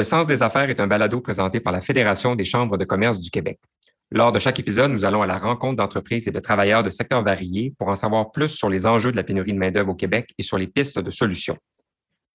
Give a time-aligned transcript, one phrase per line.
[0.00, 3.20] Le Sens des affaires est un balado présenté par la Fédération des chambres de commerce
[3.20, 3.58] du Québec.
[4.10, 7.22] Lors de chaque épisode, nous allons à la rencontre d'entreprises et de travailleurs de secteurs
[7.22, 10.30] variés pour en savoir plus sur les enjeux de la pénurie de main-d'œuvre au Québec
[10.38, 11.58] et sur les pistes de solutions.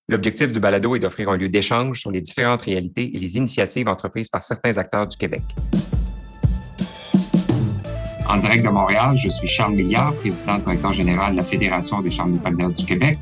[0.08, 3.88] L'objectif du balado est d'offrir un lieu d'échange sur les différentes réalités et les initiatives
[3.88, 5.42] entreprises par certains acteurs du Québec.
[8.30, 12.12] En direct de Montréal, je suis Charles Milliard, président directeur général de la Fédération des
[12.12, 13.18] chambres de commerce du Québec,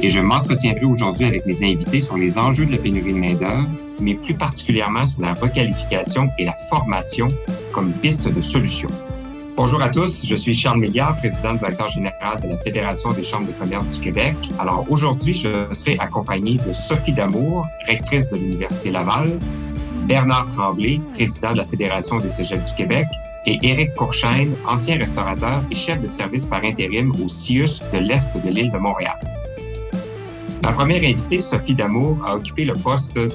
[0.00, 3.68] et je m'entretiendrai aujourd'hui avec mes invités sur les enjeux de la pénurie de main-d'œuvre,
[4.00, 7.28] mais plus particulièrement sur la requalification et la formation
[7.72, 8.88] comme piste de solution.
[9.56, 13.46] Bonjour à tous, je suis Charles Milliard, président directeur général de la Fédération des chambres
[13.46, 14.34] de commerce du Québec.
[14.58, 19.38] Alors aujourd'hui, je serai accompagné de Sophie Damour, rectrice de l'Université Laval,
[20.08, 23.06] Bernard Tremblay, président de la Fédération des cégeps du Québec,
[23.46, 28.32] et Éric Courchaine, ancien restaurateur et chef de service par intérim au CIUS de l'Est
[28.36, 29.18] de l'île de Montréal.
[30.64, 33.28] Ma première invitée, Sophie Damour, a occupé le poste de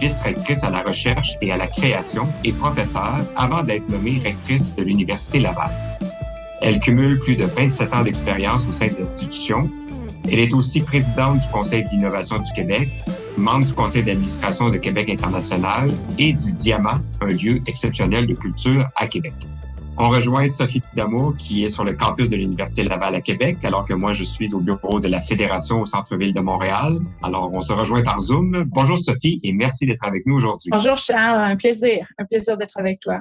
[0.00, 4.82] vice-rectrice à la recherche et à la création et professeure avant d'être nommée rectrice de
[4.82, 5.70] l'Université Laval.
[6.60, 9.70] Elle cumule plus de 27 ans d'expérience au sein de l'institution.
[10.30, 12.90] Elle est aussi présidente du Conseil d'innovation du Québec,
[13.38, 18.86] membre du Conseil d'administration de Québec international et du Diamant, un lieu exceptionnel de culture
[18.96, 19.32] à Québec.
[19.96, 23.84] On rejoint Sophie Damour qui est sur le campus de l'Université Laval à Québec, alors
[23.84, 26.98] que moi, je suis au bureau de la Fédération au centre-ville de Montréal.
[27.22, 28.64] Alors, on se rejoint par Zoom.
[28.66, 30.70] Bonjour Sophie et merci d'être avec nous aujourd'hui.
[30.72, 33.20] Bonjour Charles, un plaisir, un plaisir d'être avec toi.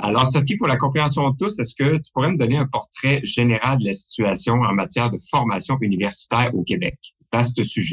[0.00, 3.20] Alors, Sophie, pour la compréhension de tous, est-ce que tu pourrais me donner un portrait
[3.22, 6.98] général de la situation en matière de formation universitaire au Québec?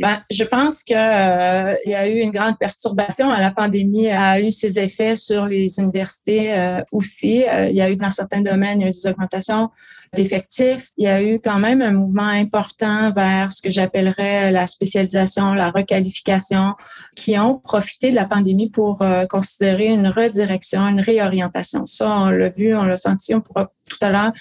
[0.01, 3.29] Ben, je pense qu'il euh, y a eu une grande perturbation.
[3.29, 7.45] La pandémie a eu ses effets sur les universités euh, aussi.
[7.47, 9.69] Euh, il y a eu dans certains domaines des augmentations
[10.13, 10.89] d'effectifs.
[10.97, 15.53] Il y a eu quand même un mouvement important vers ce que j'appellerais la spécialisation,
[15.53, 16.73] la requalification,
[17.15, 21.85] qui ont profité de la pandémie pour considérer une redirection, une réorientation.
[21.85, 24.31] Ça, on l'a vu, on l'a senti, on pourra tout à l'heure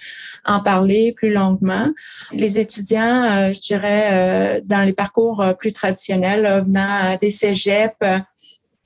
[0.45, 1.89] en parler plus longuement.
[2.33, 7.97] Les étudiants, je dirais, dans les parcours euh, plus traditionnels, venant des cégeps,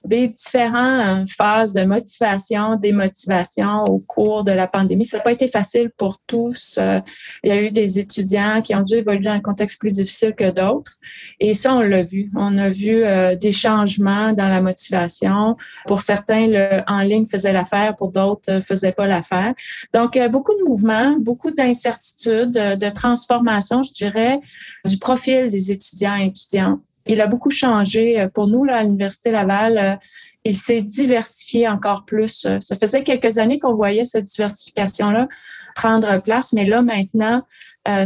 [0.05, 5.05] euh, vivent différentes phases de motivation, démotivation au cours de la pandémie.
[5.05, 6.77] Ça n'a pas été facile pour tous.
[6.79, 7.01] Euh,
[7.45, 10.35] il y a eu des étudiants qui ont dû évoluer dans un contexte plus difficile
[10.35, 10.93] que d'autres.
[11.41, 12.29] Et ça, on l'a vu.
[12.37, 13.03] On a vu
[13.37, 15.57] des changements dans la motivation.
[15.87, 19.55] Pour certains, le en ligne faisait l'affaire, pour d'autres, faisait pas l'affaire.
[19.93, 24.41] Donc, beaucoup de mouvements, beaucoup d'incertitudes, de transformation, je dirais,
[24.85, 26.81] du profil des étudiants et étudiantes.
[27.07, 29.79] Il a beaucoup changé euh, pour nous là, à l'Université Laval.
[29.79, 29.97] Euh,
[30.45, 32.45] il s'est diversifié encore plus.
[32.45, 35.29] Euh, ça faisait quelques années qu'on voyait cette diversification-là
[35.75, 37.43] prendre place, mais là maintenant,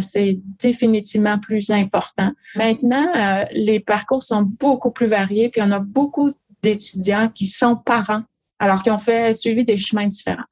[0.00, 2.32] c'est définitivement plus important.
[2.54, 6.32] Maintenant, les parcours sont beaucoup plus variés, puis on a beaucoup
[6.62, 8.22] d'étudiants qui sont parents,
[8.58, 10.44] alors qu'ils ont fait suivi des chemins différents.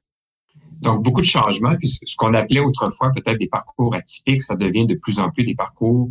[0.80, 1.76] Donc, beaucoup de changements.
[1.78, 5.44] Puis ce qu'on appelait autrefois peut-être des parcours atypiques, ça devient de plus en plus
[5.44, 6.10] des parcours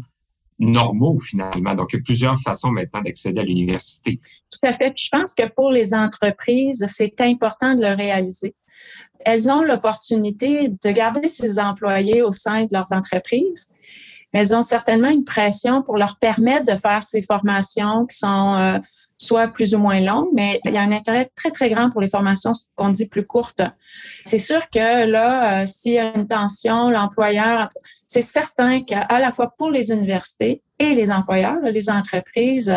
[0.63, 1.75] normaux finalement.
[1.75, 4.19] Donc, il y a plusieurs façons maintenant d'accéder à l'université.
[4.51, 4.93] Tout à fait.
[4.95, 8.55] je pense que pour les entreprises, c'est important de le réaliser.
[9.25, 13.67] Elles ont l'opportunité de garder ces employés au sein de leurs entreprises,
[14.33, 18.55] mais elles ont certainement une pression pour leur permettre de faire ces formations qui sont
[18.57, 18.79] euh,
[19.17, 22.01] soit plus ou moins longues, mais il y a un intérêt très, très grand pour
[22.01, 23.61] les formations qu'on dit plus courtes.
[24.25, 27.69] C'est sûr que là, euh, s'il y a une tension, l'employeur,
[28.07, 32.73] c'est certain qu'à la fois pour les universités et les employeurs, les entreprises,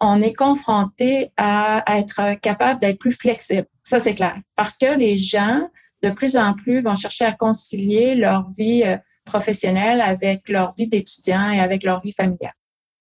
[0.00, 3.66] on est confronté à être capable d'être plus flexible.
[3.82, 4.36] Ça, c'est clair.
[4.54, 5.68] Parce que les gens,
[6.02, 10.88] de plus en plus, vont chercher à concilier leur vie euh, professionnelle avec leur vie
[10.88, 12.52] d'étudiant et avec leur vie familiale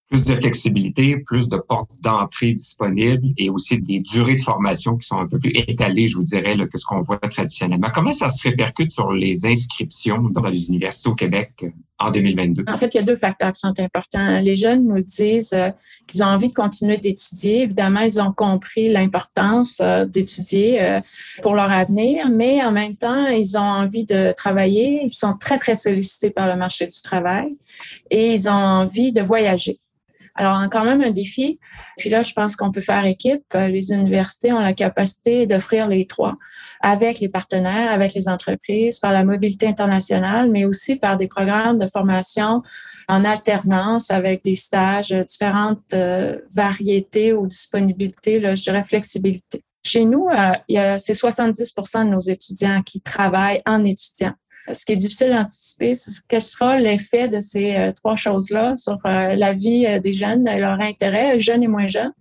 [0.10, 5.06] plus de flexibilité, plus de portes d'entrée disponibles et aussi des durées de formation qui
[5.08, 7.90] sont un peu plus étalées, je vous dirais, que ce qu'on voit traditionnellement.
[7.94, 11.70] Comment ça se répercute sur les inscriptions dans les universités au Québec euh,
[12.00, 12.64] en 2022?
[12.70, 14.40] En fait, il y a deux facteurs qui sont importants.
[14.40, 15.72] Les jeunes nous disent euh,
[16.08, 17.64] qu'ils ont envie de continuer d'étudier.
[17.64, 21.02] Évidemment, ils ont compris l'importance euh, d'étudier
[21.42, 25.02] pour leur avenir, mais en même temps, ils ont envie de travailler.
[25.04, 27.56] Ils sont très, très sollicités par le marché du travail
[28.10, 29.80] et ils ont envie de voyager.
[30.38, 31.60] Alors, quand même un défi.
[31.98, 33.44] Puis là, je pense qu'on peut faire équipe.
[33.54, 36.36] Les universités ont la capacité d'offrir les trois
[36.82, 41.80] avec les partenaires, avec les entreprises, par la mobilité internationale, mais aussi par des programmes
[41.80, 42.62] de formation
[43.08, 49.64] en alternance avec des stages, différentes euh, variétés ou disponibilités, là, je dirais flexibilité.
[49.84, 54.34] Chez nous, euh, c'est 70% de nos étudiants qui travaillent en étudiant
[54.74, 58.98] ce qui est difficile d'anticiper, c'est quel sera l'effet de ces euh, trois choses-là sur
[59.06, 62.14] euh, la vie euh, des jeunes, leur intérêt, jeunes et moins jeunes.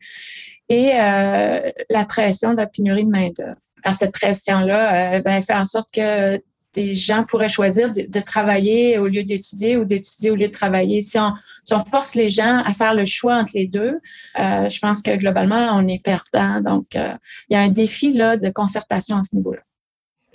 [0.69, 3.57] et euh, la pression de la pénurie de main-d'œuvre.
[3.97, 6.41] Cette pression-là ben, fait en sorte que
[6.75, 11.01] des gens pourraient choisir de, travailler au lieu d'étudier ou d'étudier au lieu de travailler.
[11.01, 13.99] Si on, force les gens à faire le choix entre les deux,
[14.39, 16.61] euh, je pense que globalement, on est perdant.
[16.61, 19.63] Donc, il y a un défi là, de concertation à ce niveau-là.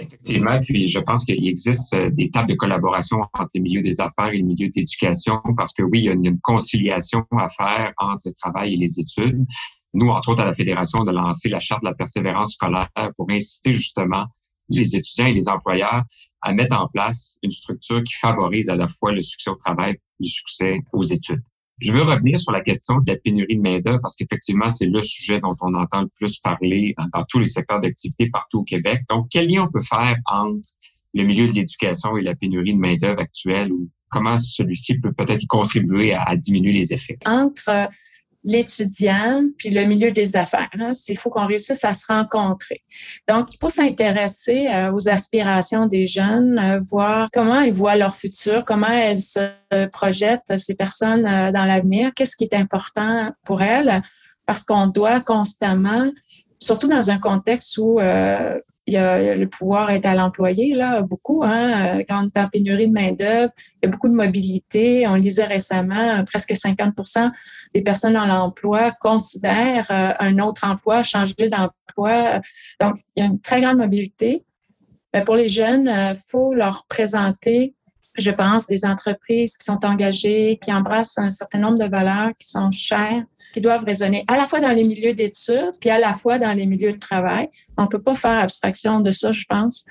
[0.02, 4.02] Effectivement, puis je pense qu'il existe euh, des tables de collaboration entre le milieu des
[4.02, 7.94] affaires et le milieu d'éducation parce que oui, il y a une, conciliation à faire
[7.98, 9.46] entre le travail et les études.
[9.94, 13.30] Nous, entre autres, à la Fédération, de lancer la charte de la persévérance scolaire pour
[13.30, 14.26] inciter justement
[14.70, 16.04] les étudiants et les employeurs
[16.42, 19.94] à mettre en place une structure qui favorise à la fois le succès au travail
[19.94, 21.44] et le succès aux études.
[21.82, 25.02] Je veux revenir sur la question de la pénurie de main-d'œuvre parce qu'effectivement, c'est le
[25.02, 29.02] sujet dont on entend le plus parler dans tous les secteurs d'activité partout au Québec.
[29.10, 30.68] Donc, quel lien on peut faire entre
[31.14, 35.46] le milieu de l'éducation et la pénurie de main-d'œuvre actuelle ou comment celui-ci peut peut-être
[35.48, 37.18] contribuer à, diminuer les effets?
[38.44, 40.70] L'étudiant puis le milieu des affaires.
[40.80, 40.92] Hein.
[41.08, 42.82] Il faut qu'on réussisse à se rencontrer.
[43.28, 48.16] Donc, il faut s'intéresser euh, aux aspirations des jeunes, euh, voir comment ils voient leur
[48.16, 49.52] futur, comment elles se
[49.92, 54.02] projettent, ces personnes, euh, dans l'avenir, qu'est-ce qui est important pour elles,
[54.46, 56.08] parce qu'on doit constamment,
[56.60, 58.00] surtout dans un contexte où
[58.88, 61.44] il y a, le pouvoir est à l'employé, là, beaucoup.
[61.44, 65.08] Hein, euh, quand on est en pénurie de main-d'œuvre, il y a beaucoup de mobilité.
[65.08, 67.32] On lisait récemment, presque 50%
[67.74, 72.42] des personnes dans l'emploi considèrent euh, un autre emploi, changer d'emploi.
[72.80, 74.44] Donc, il y a une très grande mobilité.
[75.14, 77.76] Mais pour les jeunes, il euh, faut leur présenter
[78.16, 82.48] je pense, des entreprises qui sont engagées, qui embrassent un certain nombre de valeurs qui
[82.48, 83.24] sont chères,
[83.54, 86.54] qui doivent résonner à la fois dans les milieux d'études, puis à la fois dans
[86.54, 87.50] les milieux de travail.
[87.78, 89.86] On peut pas faire abstraction de ça, je pense,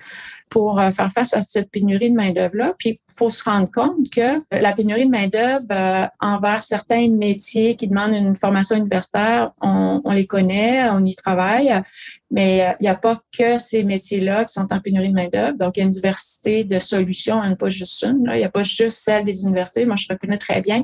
[0.50, 2.74] pour euh, faire face à cette pénurie de main-d'œuvre-là.
[2.78, 7.76] Puis, il faut se rendre compte que la pénurie de main-d'œuvre euh, envers certains métiers
[7.76, 11.72] qui demandent une formation universitaire, on, on les connaît, on y travaille,
[12.30, 15.58] mais euh, il n'y a pas que ces métiers-là qui sont en pénurie de main-d'œuvre.
[15.58, 18.30] Donc, il y a une diversité de solutions, hein, pas juste une.
[18.32, 19.84] Il n'y a pas juste celle des universités.
[19.84, 20.82] Moi, je reconnais très bien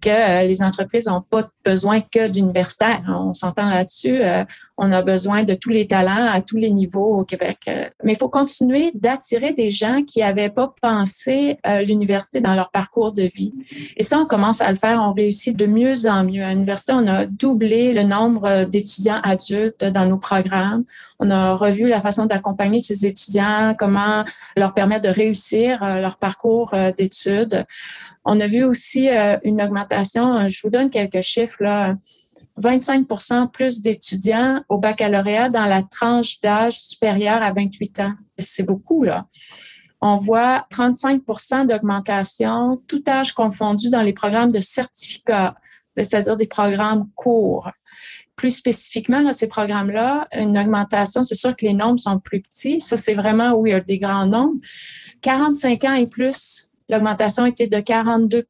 [0.00, 3.02] que euh, les entreprises n'ont pas besoin que d'universitaires.
[3.08, 4.22] On s'entend là-dessus.
[4.22, 4.44] Euh,
[4.78, 7.68] on a besoin de tous les talents à tous les niveaux au Québec.
[8.04, 12.70] Mais il faut continuer d'attirer des gens qui n'avaient pas pensé à l'université dans leur
[12.70, 13.52] parcours de vie.
[13.96, 15.00] Et ça, on commence à le faire.
[15.00, 16.42] On réussit de mieux en mieux.
[16.42, 20.84] À l'université, on a doublé le nombre d'étudiants adultes dans nos programmes.
[21.20, 24.24] On a revu la façon d'accompagner ces étudiants, comment
[24.56, 27.64] leur permettre de réussir euh, leur parcours euh, d'études.
[28.24, 31.94] On a vu aussi euh, une augmentation, je vous donne quelques chiffres là.
[32.60, 38.12] 25% plus d'étudiants au baccalauréat dans la tranche d'âge supérieure à 28 ans.
[38.38, 39.26] C'est beaucoup, là.
[40.00, 45.54] On voit 35% d'augmentation, tout âge confondu, dans les programmes de certificat,
[45.96, 47.70] c'est-à-dire des programmes courts
[48.36, 52.80] plus spécifiquement dans ces programmes-là, une augmentation, c'est sûr que les nombres sont plus petits.
[52.80, 54.60] Ça, c'est vraiment où il y a des grands nombres.
[55.22, 58.44] 45 ans et plus, l'augmentation était de 42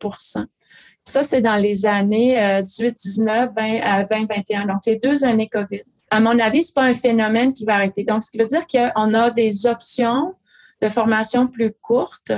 [1.08, 4.66] Ça, c'est dans les années 18, 19, 20 à 20, 21.
[4.66, 5.82] Donc, les deux années COVID.
[6.10, 8.04] À mon avis, c'est pas un phénomène qui va arrêter.
[8.04, 10.34] Donc, ce qui veut dire qu'on a des options
[10.82, 12.32] de formation plus courtes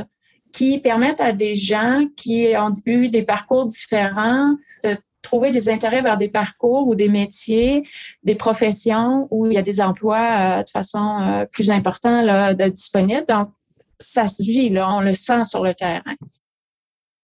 [0.52, 4.54] qui permettent à des gens qui ont eu des parcours différents
[4.84, 7.82] de trouver des intérêts vers des parcours ou des métiers,
[8.22, 12.54] des professions où il y a des emplois euh, de façon euh, plus importante là,
[12.54, 13.26] de disponibles.
[13.28, 13.50] Donc,
[13.98, 16.14] ça se vit, là, on le sent sur le terrain.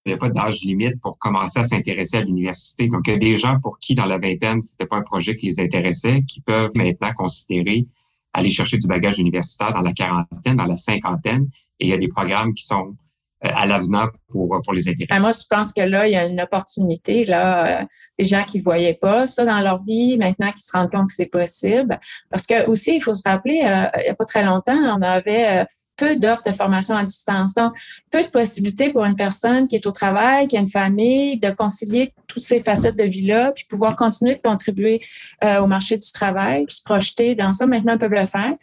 [0.04, 2.88] Il n'y a pas d'âge limite pour commencer à s'intéresser à l'université.
[2.88, 5.34] Donc, il y a des gens pour qui, dans la vingtaine, c'était pas un projet
[5.34, 7.86] qui les intéressait, qui peuvent maintenant considérer
[8.34, 11.48] aller chercher du bagage universitaire dans la quarantaine, dans la cinquantaine.
[11.80, 12.96] Et il y a des programmes qui sont
[13.44, 15.14] euh, à l'avenir pour, pour les intéresser.
[15.14, 17.84] Ben, moi, je pense que là, il y a une opportunité, là, euh,
[18.18, 21.06] des gens qui ne voyaient pas ça dans leur vie, maintenant qui se rendent compte
[21.06, 21.98] que c'est possible.
[22.28, 25.02] Parce que aussi, il faut se rappeler, euh, il n'y a pas très longtemps, on
[25.02, 25.64] avait
[25.96, 27.54] peu d'offres de formation à distance.
[27.54, 27.72] Donc,
[28.10, 31.50] peu de possibilités pour une personne qui est au travail, qui a une famille, de
[31.50, 35.00] concilier toutes ces facettes de vie-là, puis pouvoir continuer de contribuer
[35.42, 37.66] au marché du travail, se projeter dans ça.
[37.66, 38.54] Maintenant, ils peuvent le faire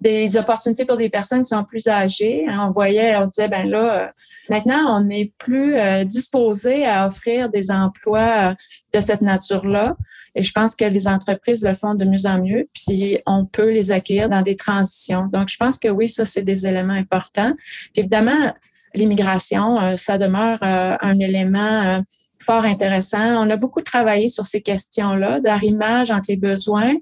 [0.00, 2.44] des opportunités pour des personnes qui sont plus âgées.
[2.48, 4.08] Hein, on voyait, on disait, ben là, euh,
[4.50, 8.54] maintenant, on n'est plus euh, disposé à offrir des emplois euh,
[8.94, 9.96] de cette nature-là.
[10.34, 13.70] Et je pense que les entreprises le font de mieux en mieux, puis on peut
[13.70, 15.28] les accueillir dans des transitions.
[15.32, 17.52] Donc, je pense que oui, ça, c'est des éléments importants.
[17.92, 18.52] Puis évidemment,
[18.94, 22.02] l'immigration, ça demeure un élément
[22.38, 23.42] fort intéressant.
[23.44, 26.94] On a beaucoup travaillé sur ces questions-là, d'arrimage entre les besoins,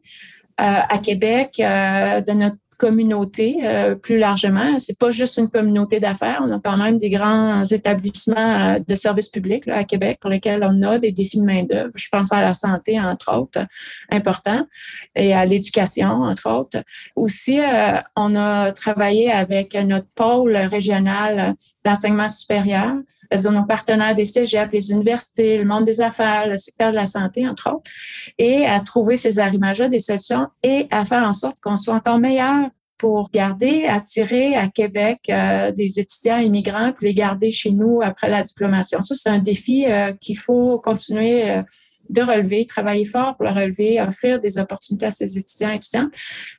[0.61, 4.79] euh, à Québec, euh, de notre communauté euh, plus largement.
[4.79, 6.41] C'est pas juste une communauté d'affaires.
[6.43, 10.31] On a quand même des grands établissements euh, de services publics là, à Québec pour
[10.31, 11.93] lesquels on a des défis de main-d'œuvre.
[11.95, 13.65] Je pense à la santé, entre autres,
[14.11, 14.67] important,
[15.15, 16.83] et à l'éducation, entre autres.
[17.17, 21.55] Aussi, euh, on a travaillé avec notre pôle régional
[21.85, 26.91] d'enseignement supérieur, c'est-à-dire nos partenaires des cégeps, les universités, le monde des affaires, le secteur
[26.91, 27.91] de la santé, entre autres,
[28.39, 32.19] et à trouver ces arrimages-là, des solutions et à faire en sorte qu'on soit encore
[32.19, 38.01] meilleur pour garder, attirer à Québec euh, des étudiants immigrants puis les garder chez nous
[38.03, 39.01] après la diplomation.
[39.01, 41.63] Ça, c'est un défi euh, qu'il faut continuer euh,
[42.09, 46.13] de relever, travailler fort pour le relever, offrir des opportunités à ces étudiants et étudiantes.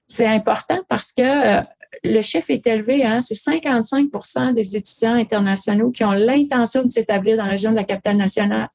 [0.07, 1.63] C'est important parce que
[2.03, 7.37] le chiffre est élevé, hein, c'est 55% des étudiants internationaux qui ont l'intention de s'établir
[7.37, 8.69] dans la région de la capitale nationale.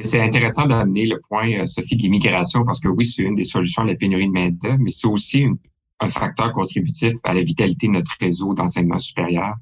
[0.00, 3.82] C'est intéressant d'amener le point, Sophie, de l'immigration, parce que oui, c'est une des solutions
[3.82, 5.56] à la pénurie de main-d'œuvre, mais c'est aussi une,
[6.00, 9.54] un facteur contributif à la vitalité de notre réseau d'enseignement supérieur.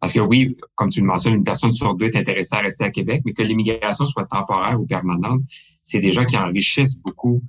[0.00, 2.84] Parce que oui, comme tu le mentionnes, une personne sur deux est intéressée à rester
[2.84, 5.40] à Québec, mais que l'immigration soit temporaire ou permanente,
[5.82, 7.42] c'est des gens qui enrichissent beaucoup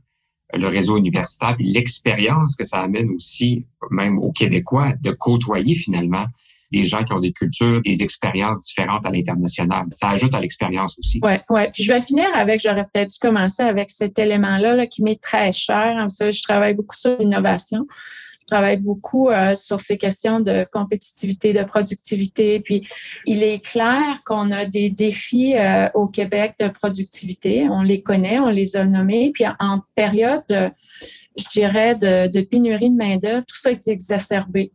[0.53, 6.25] le réseau universitaire et l'expérience que ça amène aussi, même aux Québécois, de côtoyer finalement
[6.71, 9.85] des gens qui ont des cultures, des expériences différentes à l'international.
[9.91, 11.19] Ça ajoute à l'expérience aussi.
[11.23, 11.69] Ouais, ouais.
[11.73, 15.21] Puis je vais finir avec, j'aurais peut-être dû commencer avec cet élément-là là, qui m'est
[15.21, 16.05] très cher.
[16.09, 17.85] Savez, je travaille beaucoup sur l'innovation.
[18.47, 22.59] Je travaille beaucoup euh, sur ces questions de compétitivité, de productivité.
[22.59, 22.87] Puis,
[23.25, 27.65] il est clair qu'on a des défis euh, au Québec de productivité.
[27.71, 29.31] On les connaît, on les a nommés.
[29.33, 34.71] Puis, en période, je dirais, de, de pénurie de main-d'œuvre, tout ça est exacerbé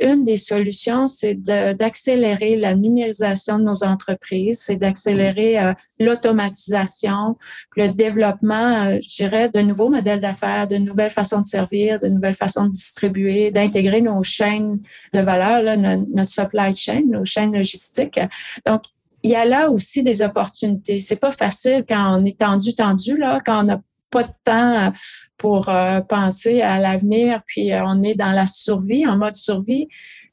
[0.00, 7.36] une des solutions, c'est d'accélérer la numérisation de nos entreprises, c'est d'accélérer euh, l'automatisation,
[7.76, 12.08] le développement, euh, je dirais, de nouveaux modèles d'affaires, de nouvelles façons de servir, de
[12.08, 14.80] nouvelles façons de distribuer, d'intégrer nos chaînes
[15.14, 18.20] de valeur, là, notre supply chain, nos chaînes logistiques.
[18.66, 18.82] Donc,
[19.22, 21.00] il y a là aussi des opportunités.
[21.00, 24.92] C'est pas facile quand on est tendu, tendu, là, quand on a pas de temps
[25.36, 29.88] pour euh, penser à l'avenir, puis euh, on est dans la survie, en mode survie.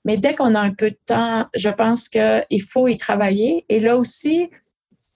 [0.05, 3.65] Mais dès qu'on a un peu de temps, je pense qu'il faut y travailler.
[3.69, 4.49] Et là aussi,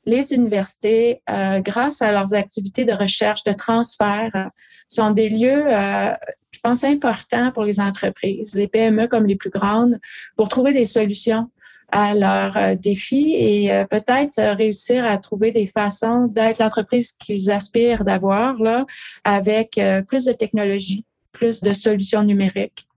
[0.05, 4.49] les universités, euh, grâce à leurs activités de recherche, de transfert,
[4.87, 9.99] sont des lieux, je pense, importants pour les entreprises, les PME comme les plus grandes,
[10.37, 11.49] pour trouver des solutions
[11.91, 17.13] à leurs euh, défis et euh, peut-être euh, réussir à trouver des façons d'être l'entreprise
[17.13, 18.85] qu'ils aspirent d'avoir là
[19.23, 22.87] avec plus de technologie, plus de solutions numériques.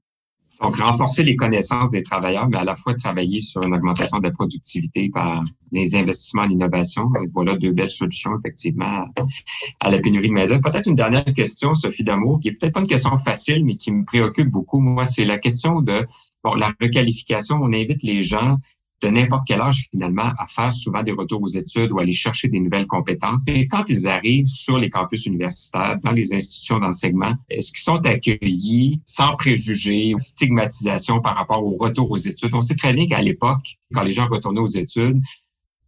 [0.60, 4.24] Donc, renforcer les connaissances des travailleurs, mais à la fois travailler sur une augmentation de
[4.24, 5.42] la productivité par
[5.72, 7.08] les investissements en innovation.
[7.32, 9.06] voilà deux belles solutions, effectivement,
[9.80, 10.60] à la pénurie de main-d'œuvre.
[10.60, 13.90] Peut-être une dernière question, Sophie Damour, qui est peut-être pas une question facile, mais qui
[13.90, 14.80] me préoccupe beaucoup.
[14.80, 16.06] Moi, c'est la question de
[16.44, 17.58] bon, la requalification.
[17.62, 18.58] On invite les gens
[19.02, 22.48] de n'importe quel âge finalement à faire souvent des retours aux études ou aller chercher
[22.48, 23.44] des nouvelles compétences.
[23.46, 28.04] Mais quand ils arrivent sur les campus universitaires, dans les institutions d'enseignement, est-ce qu'ils sont
[28.04, 32.54] accueillis sans préjugés ou stigmatisation par rapport au retour aux études?
[32.54, 35.20] On sait très bien qu'à l'époque, quand les gens retournaient aux études,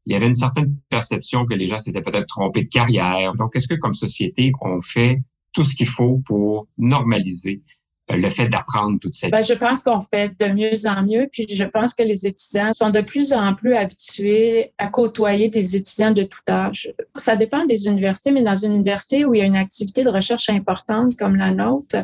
[0.06, 3.34] il y avait une certaine perception que les gens s'étaient peut-être trompés de carrière.
[3.34, 7.62] Donc, est-ce que comme société, on fait tout ce qu'il faut pour normaliser
[8.10, 11.46] le fait d'apprendre toute cette ben, Je pense qu'on fait de mieux en mieux, puis
[11.48, 16.10] je pense que les étudiants sont de plus en plus habitués à côtoyer des étudiants
[16.10, 16.92] de tout âge.
[17.16, 20.10] Ça dépend des universités, mais dans une université où il y a une activité de
[20.10, 21.96] recherche importante comme la nôtre,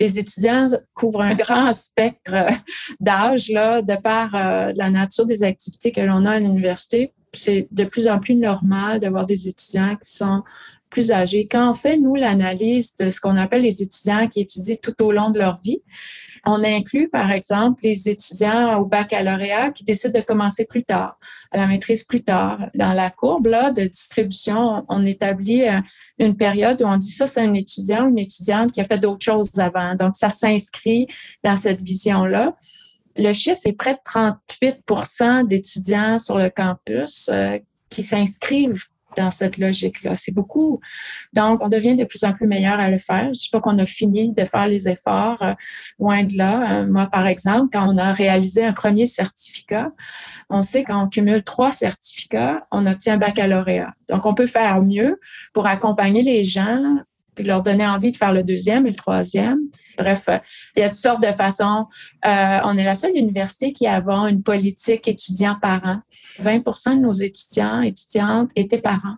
[0.00, 2.46] les étudiants couvrent un grand spectre
[3.00, 7.12] d'âge là, de par euh, la nature des activités que l'on a à l'université.
[7.32, 10.42] C'est de plus en plus normal d'avoir des étudiants qui sont
[10.90, 11.46] plus âgés.
[11.50, 15.12] Quand on fait, nous, l'analyse de ce qu'on appelle les étudiants qui étudient tout au
[15.12, 15.82] long de leur vie,
[16.46, 21.18] on inclut, par exemple, les étudiants au baccalauréat qui décident de commencer plus tard,
[21.50, 22.58] à la maîtrise plus tard.
[22.74, 25.80] Dans la courbe là, de distribution, on établit euh,
[26.18, 28.98] une période où on dit ça, c'est un étudiant ou une étudiante qui a fait
[28.98, 29.94] d'autres choses avant.
[29.94, 31.06] Donc, ça s'inscrit
[31.44, 32.54] dans cette vision-là.
[33.18, 33.98] Le chiffre est près de
[34.88, 37.58] 38% d'étudiants sur le campus euh,
[37.90, 38.84] qui s'inscrivent
[39.16, 40.14] dans cette logique-là.
[40.14, 40.80] C'est beaucoup.
[41.34, 43.24] Donc, on devient de plus en plus meilleur à le faire.
[43.24, 45.54] Je ne dis pas qu'on a fini de faire les efforts, euh,
[45.98, 46.82] loin de là.
[46.82, 49.90] Euh, moi, par exemple, quand on a réalisé un premier certificat,
[50.48, 53.92] on sait qu'on cumule trois certificats, on obtient un baccalauréat.
[54.08, 55.18] Donc, on peut faire mieux
[55.52, 56.98] pour accompagner les gens
[57.38, 59.60] puis leur donner envie de faire le deuxième et le troisième.
[59.96, 60.38] Bref, euh,
[60.76, 61.86] il y a toutes sortes de façons.
[62.26, 66.00] Euh, on est la seule université qui a une politique étudiant-parent.
[66.40, 69.16] 20 de nos étudiants étudiantes étaient parents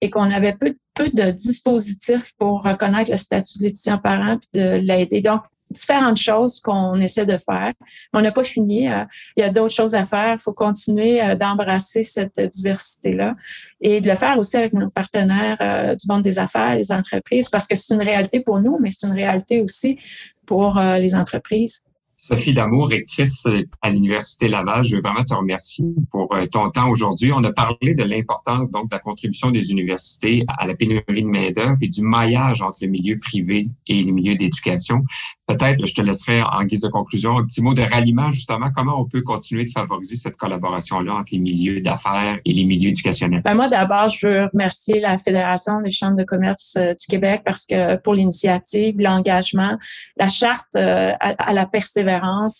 [0.00, 4.58] et qu'on avait peu, peu de dispositifs pour reconnaître le statut de l'étudiant parent et
[4.58, 5.22] de l'aider.
[5.22, 7.72] Donc, différentes choses qu'on essaie de faire.
[8.12, 8.88] On n'a pas fini.
[8.88, 9.04] Euh,
[9.36, 10.34] il y a d'autres choses à faire.
[10.34, 13.34] Il faut continuer euh, d'embrasser cette diversité-là
[13.80, 17.48] et de le faire aussi avec nos partenaires euh, du monde des affaires, les entreprises,
[17.48, 19.98] parce que c'est une réalité pour nous, mais c'est une réalité aussi
[20.46, 21.82] pour les entreprises.
[22.24, 23.48] Sophie Damour, rectrice
[23.82, 27.32] à l'Université Laval, je veux vraiment te remercier pour euh, ton temps aujourd'hui.
[27.32, 31.26] On a parlé de l'importance donc de la contribution des universités à la pénurie de
[31.26, 35.02] main-d'œuvre et du maillage entre le milieu privé et les milieux d'éducation.
[35.48, 39.00] Peut-être, je te laisserai en guise de conclusion un petit mot de ralliement, justement, comment
[39.00, 43.42] on peut continuer de favoriser cette collaboration-là entre les milieux d'affaires et les milieux éducationnels?
[43.44, 47.42] Ben moi, d'abord, je veux remercier la Fédération des chambres de commerce euh, du Québec
[47.44, 49.76] parce que pour l'initiative, l'engagement,
[50.16, 52.11] la charte euh, à la persévérance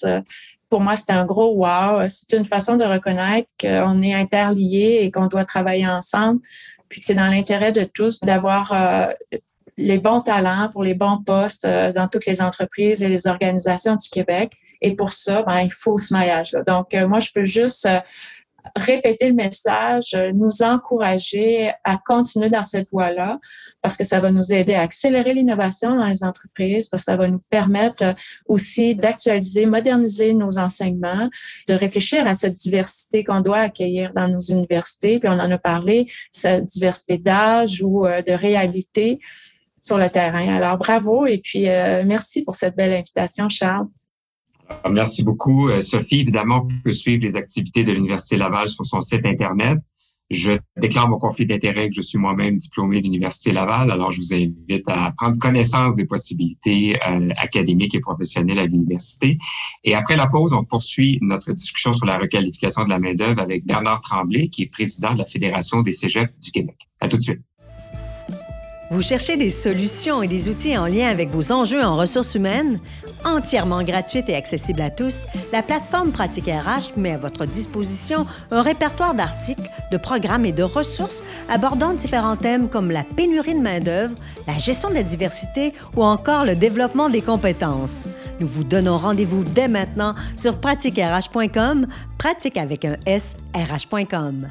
[0.04, 0.20] euh,
[0.68, 2.06] pour moi, c'était un gros wow.
[2.08, 6.40] C'est une façon de reconnaître qu'on est interliés et qu'on doit travailler ensemble,
[6.88, 9.38] puis que c'est dans l'intérêt de tous d'avoir euh,
[9.76, 13.96] les bons talents pour les bons postes euh, dans toutes les entreprises et les organisations
[13.96, 14.52] du Québec.
[14.80, 16.62] Et pour ça, ben, il faut ce maillage-là.
[16.62, 17.88] Donc, moi, je peux juste
[18.76, 23.38] répéter le message, euh, nous encourager à continuer dans cette voie-là,
[23.80, 27.16] parce que ça va nous aider à accélérer l'innovation dans les entreprises, parce que ça
[27.16, 28.14] va nous permettre euh,
[28.46, 31.28] aussi d'actualiser, moderniser nos enseignements,
[31.68, 35.18] de réfléchir à cette diversité qu'on doit accueillir dans nos universités.
[35.18, 39.18] Puis on en a parlé, cette diversité d'âge ou euh, de réalité
[39.80, 40.48] sur le terrain.
[40.54, 41.62] Alors bravo et puis
[42.04, 43.88] merci pour cette belle invitation, Charles.
[44.90, 46.20] Merci beaucoup, euh, Sophie.
[46.20, 49.78] Évidemment, on peut suivre les activités de l'Université Laval sur son site Internet.
[50.30, 53.90] Je déclare mon conflit d'intérêt que je suis moi-même diplômé de l'Université Laval.
[53.90, 59.36] Alors, je vous invite à prendre connaissance des possibilités euh, académiques et professionnelles à l'université.
[59.84, 63.66] Et après la pause, on poursuit notre discussion sur la requalification de la main-d'œuvre avec
[63.66, 66.76] Bernard Tremblay, qui est président de la Fédération des cégeps du Québec.
[67.00, 67.40] À tout de suite.
[68.92, 72.78] Vous cherchez des solutions et des outils en lien avec vos enjeux en ressources humaines?
[73.24, 78.60] Entièrement gratuite et accessible à tous, la plateforme Pratique RH met à votre disposition un
[78.60, 84.14] répertoire d'articles, de programmes et de ressources abordant différents thèmes comme la pénurie de main-d'œuvre,
[84.46, 88.08] la gestion de la diversité ou encore le développement des compétences.
[88.40, 91.86] Nous vous donnons rendez-vous dès maintenant sur pratiquerh.com,
[92.18, 94.48] pratique avec un S, rh.com.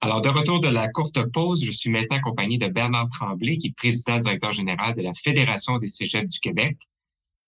[0.00, 3.68] Alors, de retour de la courte pause, je suis maintenant accompagné de Bernard Tremblay, qui
[3.68, 6.76] est président directeur général de la Fédération des cégeps du Québec.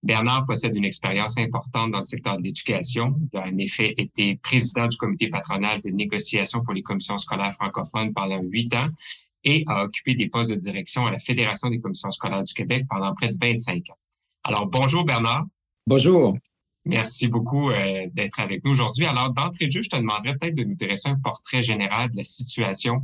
[0.03, 3.15] Bernard possède une expérience importante dans le secteur de l'éducation.
[3.33, 7.53] Il a en effet été président du comité patronal de négociation pour les commissions scolaires
[7.53, 8.89] francophones pendant huit ans
[9.45, 12.85] et a occupé des postes de direction à la Fédération des commissions scolaires du Québec
[12.89, 13.99] pendant près de 25 ans.
[14.45, 15.45] Alors, bonjour Bernard.
[15.87, 16.37] Bonjour.
[16.85, 19.07] Merci beaucoup euh, d'être avec nous aujourd'hui.
[19.07, 22.17] Alors, d'entrée de jeu, je te demanderais peut-être de nous dresser un portrait général de
[22.17, 23.03] la situation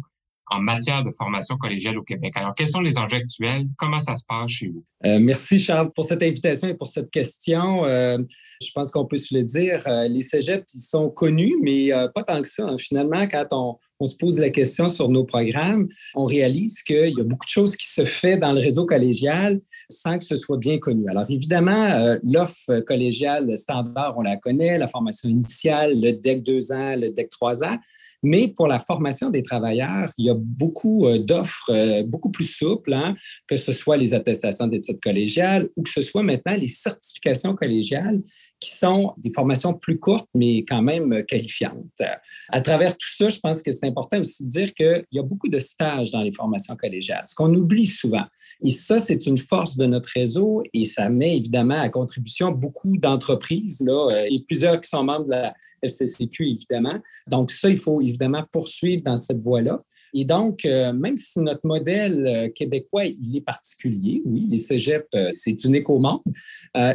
[0.48, 2.32] en matière de formation collégiale au Québec.
[2.36, 3.66] Alors, quels sont les enjeux actuels?
[3.76, 4.84] Comment ça se passe chez vous?
[5.04, 7.84] Euh, merci, Charles, pour cette invitation et pour cette question.
[7.84, 8.18] Euh,
[8.62, 9.82] je pense qu'on peut se le dire.
[10.08, 12.64] les cégeps, ils sont connus, mais pas tant que ça.
[12.64, 12.76] Hein.
[12.78, 17.20] Finalement, quand on, on se pose la question sur nos programmes, on réalise qu'il y
[17.20, 20.58] a beaucoup de choses qui se font dans le réseau collégial sans que ce soit
[20.58, 21.08] bien connu.
[21.08, 26.72] Alors évidemment, euh, l'offre collégiale standard, on la connaît, la formation initiale, le DEC 2
[26.72, 27.78] ans, le DEC 3 ans,
[28.22, 32.46] mais pour la formation des travailleurs, il y a beaucoup euh, d'offres euh, beaucoup plus
[32.46, 33.14] souples, hein,
[33.46, 38.20] que ce soit les attestations d'études collégiales ou que ce soit maintenant les certifications collégiales
[38.60, 42.02] qui sont des formations plus courtes, mais quand même qualifiantes.
[42.48, 45.22] À travers tout ça, je pense que c'est important aussi de dire qu'il y a
[45.22, 48.24] beaucoup de stages dans les formations collégiales, ce qu'on oublie souvent.
[48.62, 52.96] Et ça, c'est une force de notre réseau et ça met évidemment à contribution beaucoup
[52.96, 57.00] d'entreprises euh, et plusieurs qui sont membres de la FCCQ, évidemment.
[57.26, 59.82] Donc ça, il faut évidemment poursuivre dans cette voie-là.
[60.14, 65.06] Et donc, euh, même si notre modèle euh, québécois, il est particulier, oui, les cégeps,
[65.14, 66.22] euh, c'est unique au monde,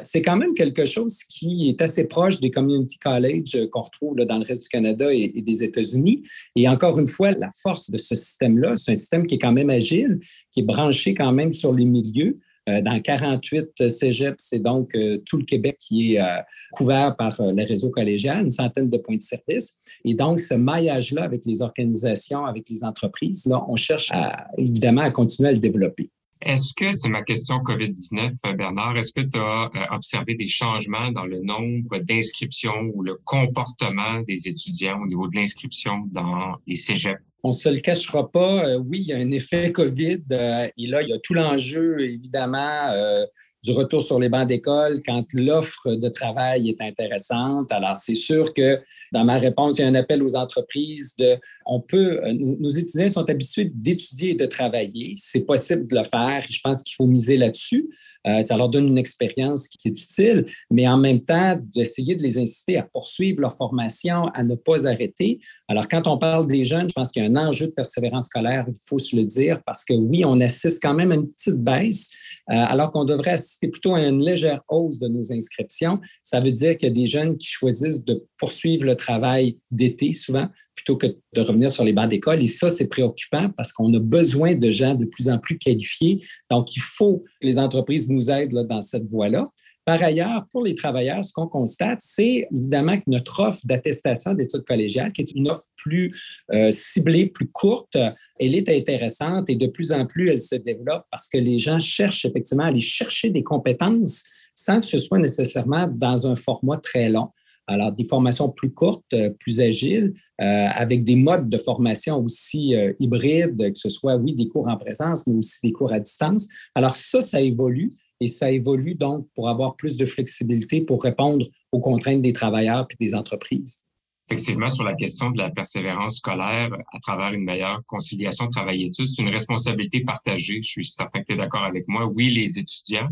[0.01, 4.37] c'est quand même quelque chose qui est assez proche des community colleges qu'on retrouve dans
[4.37, 6.23] le reste du Canada et des États-Unis.
[6.55, 9.51] Et encore une fois, la force de ce système-là, c'est un système qui est quand
[9.51, 10.19] même agile,
[10.51, 12.37] qui est branché quand même sur les milieux.
[12.69, 17.35] Euh, dans 48 cégeps, c'est donc euh, tout le Québec qui est euh, couvert par
[17.39, 19.77] le réseau collégial, une centaine de points de service.
[20.05, 24.11] Et donc, ce maillage-là avec les organisations, avec les entreprises, là, on cherche
[24.57, 26.09] évidemment à continuer à le développer.
[26.41, 31.25] Est-ce que, c'est ma question COVID-19, Bernard, est-ce que tu as observé des changements dans
[31.25, 37.21] le nombre d'inscriptions ou le comportement des étudiants au niveau de l'inscription dans les cégeps?
[37.43, 38.65] On se le cachera pas.
[38.65, 40.23] Euh, oui, il y a un effet COVID.
[40.31, 43.25] Euh, et là, il y a tout l'enjeu, évidemment, euh,
[43.63, 47.71] du retour sur les bancs d'école quand l'offre de travail est intéressante.
[47.71, 48.79] Alors, c'est sûr que
[49.11, 52.69] dans ma réponse, il y a un appel aux entreprises de, on peut, euh, nos
[52.69, 55.13] étudiants sont habitués d'étudier et de travailler.
[55.17, 56.43] C'est possible de le faire.
[56.49, 57.89] Je pense qu'il faut miser là-dessus.
[58.27, 62.21] Euh, ça leur donne une expérience qui est utile, mais en même temps, d'essayer de
[62.21, 65.39] les inciter à poursuivre leur formation, à ne pas arrêter.
[65.67, 68.27] Alors, quand on parle des jeunes, je pense qu'il y a un enjeu de persévérance
[68.27, 71.29] scolaire, il faut se le dire, parce que oui, on assiste quand même à une
[71.31, 72.09] petite baisse,
[72.49, 75.99] euh, alors qu'on devrait assister plutôt à une légère hausse de nos inscriptions.
[76.21, 80.11] Ça veut dire qu'il y a des jeunes qui choisissent de poursuivre le travail d'été
[80.11, 80.47] souvent
[80.81, 82.41] plutôt que de revenir sur les bancs d'école.
[82.41, 86.23] Et ça, c'est préoccupant parce qu'on a besoin de gens de plus en plus qualifiés.
[86.49, 89.45] Donc, il faut que les entreprises nous aident dans cette voie-là.
[89.85, 94.63] Par ailleurs, pour les travailleurs, ce qu'on constate, c'est évidemment que notre offre d'attestation d'études
[94.63, 96.11] collégiales, qui est une offre plus
[96.53, 97.97] euh, ciblée, plus courte,
[98.39, 101.79] elle est intéressante et de plus en plus, elle se développe parce que les gens
[101.79, 106.77] cherchent effectivement à aller chercher des compétences sans que ce soit nécessairement dans un format
[106.77, 107.29] très long.
[107.67, 112.75] Alors, des formations plus courtes, euh, plus agiles, euh, avec des modes de formation aussi
[112.75, 115.99] euh, hybrides, que ce soit, oui, des cours en présence, mais aussi des cours à
[115.99, 116.47] distance.
[116.75, 121.45] Alors, ça, ça évolue et ça évolue donc pour avoir plus de flexibilité pour répondre
[121.71, 123.81] aux contraintes des travailleurs et des entreprises.
[124.29, 129.23] Effectivement, sur la question de la persévérance scolaire à travers une meilleure conciliation travail-études, c'est
[129.23, 130.61] une responsabilité partagée.
[130.61, 132.05] Je suis certain que tu es d'accord avec moi.
[132.07, 133.09] Oui, les étudiants,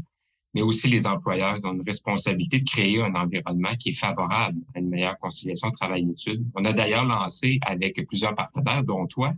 [0.53, 4.79] mais aussi les employeurs ont une responsabilité de créer un environnement qui est favorable à
[4.79, 6.43] une meilleure conciliation travail-études.
[6.55, 9.33] On a d'ailleurs lancé avec plusieurs partenaires, dont toi,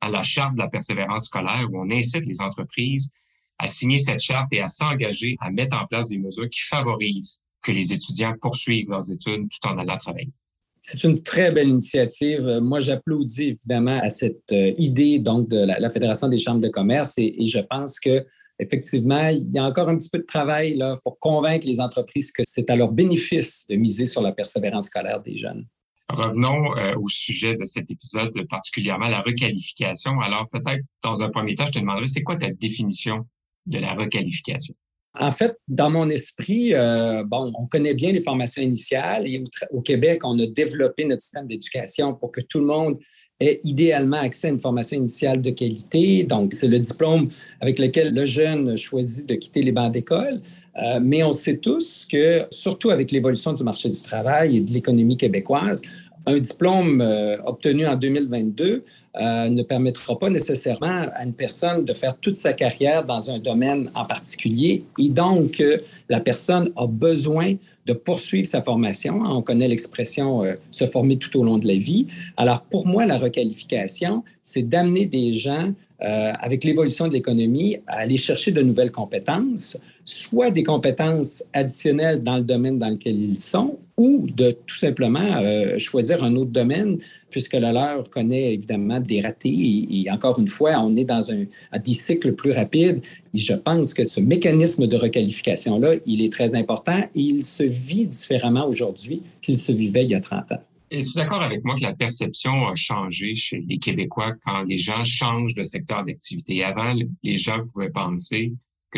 [0.00, 3.10] à la charte de la persévérance scolaire où on incite les entreprises
[3.58, 7.42] à signer cette charte et à s'engager à mettre en place des mesures qui favorisent
[7.62, 10.32] que les étudiants poursuivent leurs études tout en allant travailler.
[10.80, 12.60] C'est une très belle initiative.
[12.62, 17.14] Moi, j'applaudis évidemment à cette euh, idée donc de la, Fédération des chambres de commerce
[17.18, 18.24] et je pense que
[18.58, 22.32] effectivement, il y a encore un petit peu de travail là, pour convaincre les entreprises
[22.32, 25.66] que c'est à leur bénéfice de miser sur la persévérance scolaire des jeunes.
[26.08, 30.20] Revenons euh, au sujet de cet épisode, particulièrement la requalification.
[30.20, 33.26] Alors, peut-être, dans un premier temps, je te demanderais, c'est quoi ta définition
[33.66, 34.74] de la requalification?
[35.18, 39.80] En fait, dans mon esprit, euh, bon, on connaît bien les formations initiales et au,
[39.80, 42.98] Québec, on a développé notre système d'éducation pour que tout le monde
[43.40, 46.24] ait idéalement accès à une formation initiale de qualité.
[46.24, 47.28] Donc, c'est le diplôme
[47.60, 50.40] avec lequel le jeune choisit de quitter les bancs d'école.
[50.82, 54.72] Euh, mais on sait tous que, surtout avec l'évolution du marché du travail et de
[54.72, 55.82] l'économie québécoise,
[56.26, 58.84] un diplôme euh, obtenu en 2022
[59.18, 63.38] euh, ne permettra pas nécessairement à une personne de faire toute sa carrière dans un
[63.38, 64.84] domaine en particulier.
[64.98, 65.62] Et donc,
[66.10, 67.54] la personne a besoin
[67.86, 69.22] de poursuivre sa formation.
[69.24, 72.06] On connaît l'expression euh, se former tout au long de la vie.
[72.36, 75.72] Alors, pour moi, la requalification, c'est d'amener des gens,
[76.02, 82.22] euh, avec l'évolution de l'économie, à aller chercher de nouvelles compétences, soit des compétences additionnelles
[82.22, 86.50] dans le domaine dans lequel ils sont, ou de tout simplement euh, choisir un autre
[86.50, 86.98] domaine
[87.36, 89.50] puisque le leur connaît évidemment des ratés.
[89.90, 91.44] Et, encore une fois, on est dans un,
[91.78, 93.02] des cycles plus rapides.
[93.34, 97.62] Et je pense que ce mécanisme de requalification-là, il est très important et il se
[97.62, 100.62] vit différemment aujourd'hui qu'il se vivait il y a 30 ans.
[100.90, 105.04] Tu d'accord avec moi que la perception a changé chez les Québécois quand les gens
[105.04, 106.64] changent de secteur d'activité?
[106.64, 108.54] Avant, les gens pouvaient penser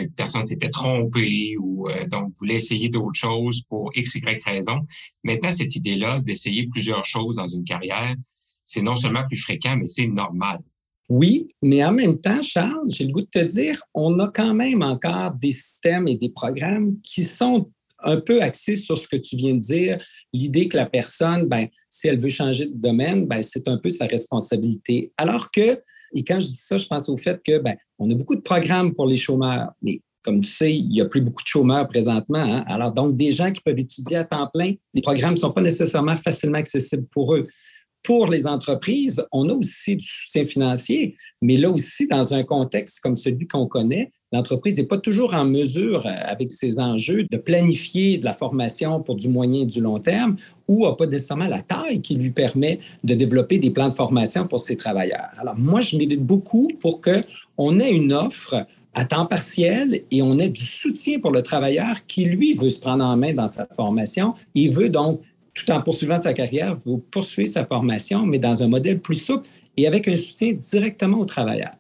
[0.07, 4.81] que personne s'était trompé ou euh, donc voulait essayer d'autres choses pour x, y raison.
[5.25, 8.15] Maintenant, cette idée-là d'essayer plusieurs choses dans une carrière,
[8.65, 10.61] c'est non seulement plus fréquent, mais c'est normal.
[11.09, 14.53] Oui, mais en même temps, Charles, j'ai le goût de te dire, on a quand
[14.53, 19.17] même encore des systèmes et des programmes qui sont un peu axés sur ce que
[19.17, 19.99] tu viens de dire,
[20.33, 23.89] l'idée que la personne, ben, si elle veut changer de domaine, ben, c'est un peu
[23.89, 25.13] sa responsabilité.
[25.17, 25.81] Alors que
[26.13, 28.41] et quand je dis ça, je pense au fait que ben, on a beaucoup de
[28.41, 31.89] programmes pour les chômeurs, mais comme tu sais, il n'y a plus beaucoup de chômeurs
[31.89, 32.39] présentement.
[32.39, 32.65] Hein.
[32.67, 35.63] Alors, donc, des gens qui peuvent étudier à temps plein, les programmes ne sont pas
[35.63, 37.45] nécessairement facilement accessibles pour eux.
[38.03, 43.01] Pour les entreprises, on a aussi du soutien financier, mais là aussi, dans un contexte
[43.01, 47.37] comme celui qu'on connaît, l'entreprise n'est pas toujours en mesure, euh, avec ses enjeux, de
[47.37, 50.37] planifier de la formation pour du moyen et du long terme
[50.69, 54.47] ou n'a pas nécessairement la taille qui lui permet de développer des plans de formation
[54.47, 55.31] pour ses travailleurs.
[55.39, 60.39] Alors, moi, je m'évite beaucoup pour qu'on ait une offre à temps partiel et on
[60.39, 63.67] ait du soutien pour le travailleur qui, lui, veut se prendre en main dans sa
[63.67, 65.21] formation et veut donc,
[65.59, 69.49] tout en poursuivant sa carrière, vous poursuivre sa formation, mais dans un modèle plus souple
[69.77, 71.73] et avec un soutien directement au travailleur.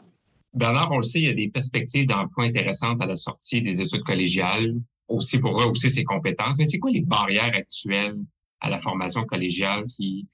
[0.54, 3.80] Bernard, on le sait, il y a des perspectives d'emploi intéressantes à la sortie des
[3.80, 4.74] études collégiales,
[5.06, 6.58] aussi pour aussi ses compétences.
[6.58, 8.18] Mais c'est quoi les barrières actuelles
[8.60, 10.26] à la formation collégiale qui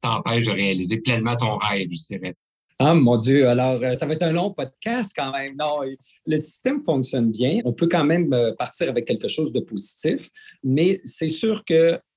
[0.00, 2.34] t'empêche de réaliser pleinement ton rêve, je dirais?
[2.78, 5.54] Ah, mon Dieu, alors euh, ça va être un long podcast quand même.
[5.56, 5.82] Non,
[6.26, 7.60] le système fonctionne bien.
[7.64, 10.28] On peut quand même euh, partir avec quelque chose de positif,
[10.64, 11.64] mais c'est sûr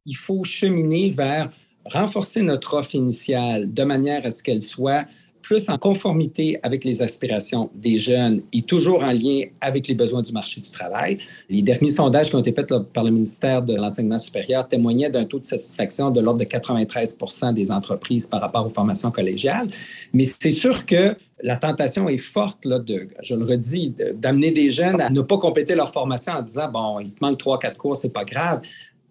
[0.06, 1.50] qu'il faut cheminer vers
[1.86, 5.06] renforcer notre offre initiale de manière à ce qu'elle soit
[5.42, 10.24] plus en conformité avec les aspirations des jeunes et toujours en lien avec les besoins
[10.24, 11.18] du marché du travail.
[11.52, 15.26] Les derniers sondages qui ont été faits par le ministère de l'Enseignement supérieur témoignaient d'un
[15.26, 19.68] taux de satisfaction de l'ordre de 93% des entreprises par rapport aux formations collégiales.
[20.14, 24.72] Mais c'est sûr que la tentation est forte, là, de, je le redis, d'amener des
[24.72, 27.78] jeunes à ne pas compléter leur formation en disant, bon, il te manque trois, quatre
[27.78, 28.62] cours, c'est pas grave.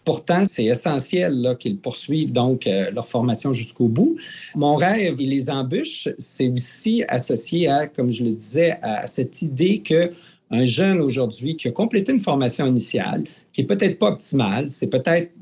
[0.05, 4.17] Pourtant, c'est essentiel qu'ils poursuivent donc euh, leur formation jusqu'au bout.
[4.55, 9.41] Mon rêve et les embûches, c'est aussi associé à, comme je le disais, à cette
[9.43, 10.11] idée que
[10.51, 14.91] un jeune aujourd'hui qui a complété une formation initiale, qui est peut-être pas optimale, c'est
[14.91, 15.33] peut-être,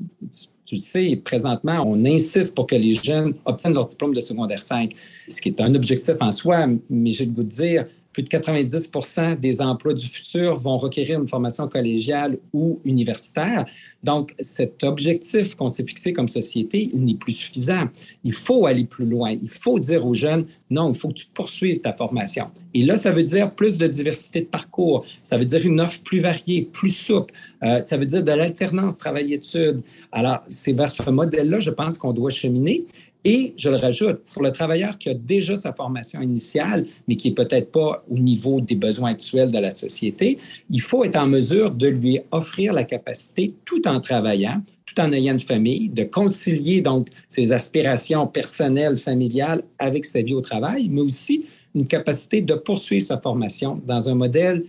[0.65, 4.63] tu le sais, présentement, on insiste pour que les jeunes obtiennent leur diplôme de secondaire
[4.63, 4.91] 5,
[5.27, 8.29] ce qui est un objectif en soi, mais j'ai le goût de dire, plus de
[8.29, 8.91] 90
[9.39, 13.65] des emplois du futur vont requérir une formation collégiale ou universitaire.
[14.03, 17.87] Donc, cet objectif qu'on s'est fixé comme société, n'est plus suffisant.
[18.23, 19.31] Il faut aller plus loin.
[19.31, 22.51] Il faut dire aux jeunes, non, il faut que tu poursuives ta formation.
[22.73, 25.05] Et là, ça veut dire plus de diversité de parcours.
[25.23, 27.33] Ça veut dire une offre plus variée, plus souple.
[27.63, 29.81] Euh, ça veut dire de l'alternance travail-études.
[30.11, 32.85] Alors, c'est vers ce modèle-là, je pense qu'on doit cheminer.
[33.25, 37.29] Et je le rajoute, pour le travailleur qui a déjà sa formation initiale, mais qui
[37.29, 40.37] n'est peut-être pas au niveau des besoins actuels de la société,
[40.69, 45.11] il faut être en mesure de lui offrir la capacité, tout en travaillant, tout en
[45.13, 50.89] ayant une famille, de concilier donc ses aspirations personnelles, familiales avec sa vie au travail,
[50.89, 54.63] mais aussi une capacité de poursuivre sa formation dans un modèle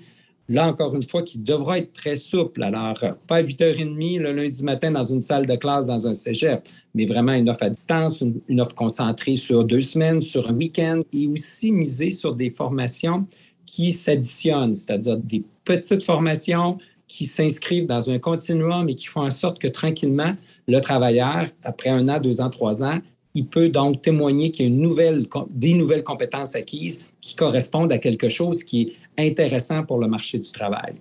[0.49, 2.63] Là, encore une fois, qui devra être très souple.
[2.63, 6.69] Alors, pas à 8h30 le lundi matin dans une salle de classe dans un cégep,
[6.95, 11.01] mais vraiment une offre à distance, une, offre concentrée sur deux semaines, sur un week-end,
[11.15, 13.27] et aussi miser sur des formations
[13.65, 16.77] qui s'additionnent, c'est-à-dire des petites formations
[17.09, 20.35] qui s'inscrivent dans un continuum et qui font en sorte que tranquillement,
[20.69, 22.99] le travailleur, après un an, deux ans, trois ans,
[23.35, 28.29] il peut donc témoigner qu'il y a des nouvelles compétences acquises qui correspondent à quelque
[28.29, 31.01] chose qui est intéressant pour le marché du travail.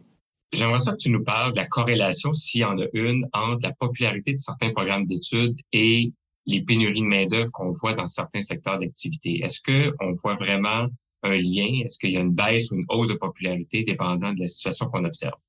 [0.52, 3.64] J'aimerais ça que tu nous parles de la corrélation, s'il y en a une, entre
[3.64, 6.12] la popularité de certains programmes d'études et
[6.46, 9.44] les pénuries de main-d'œuvre qu'on voit dans certains secteurs d'activité.
[9.44, 10.88] Est-ce qu'on voit vraiment
[11.24, 11.82] un lien?
[11.84, 14.88] Est-ce qu'il y a une baisse ou une hausse de popularité dépendant de la situation
[14.88, 15.40] qu'on observe?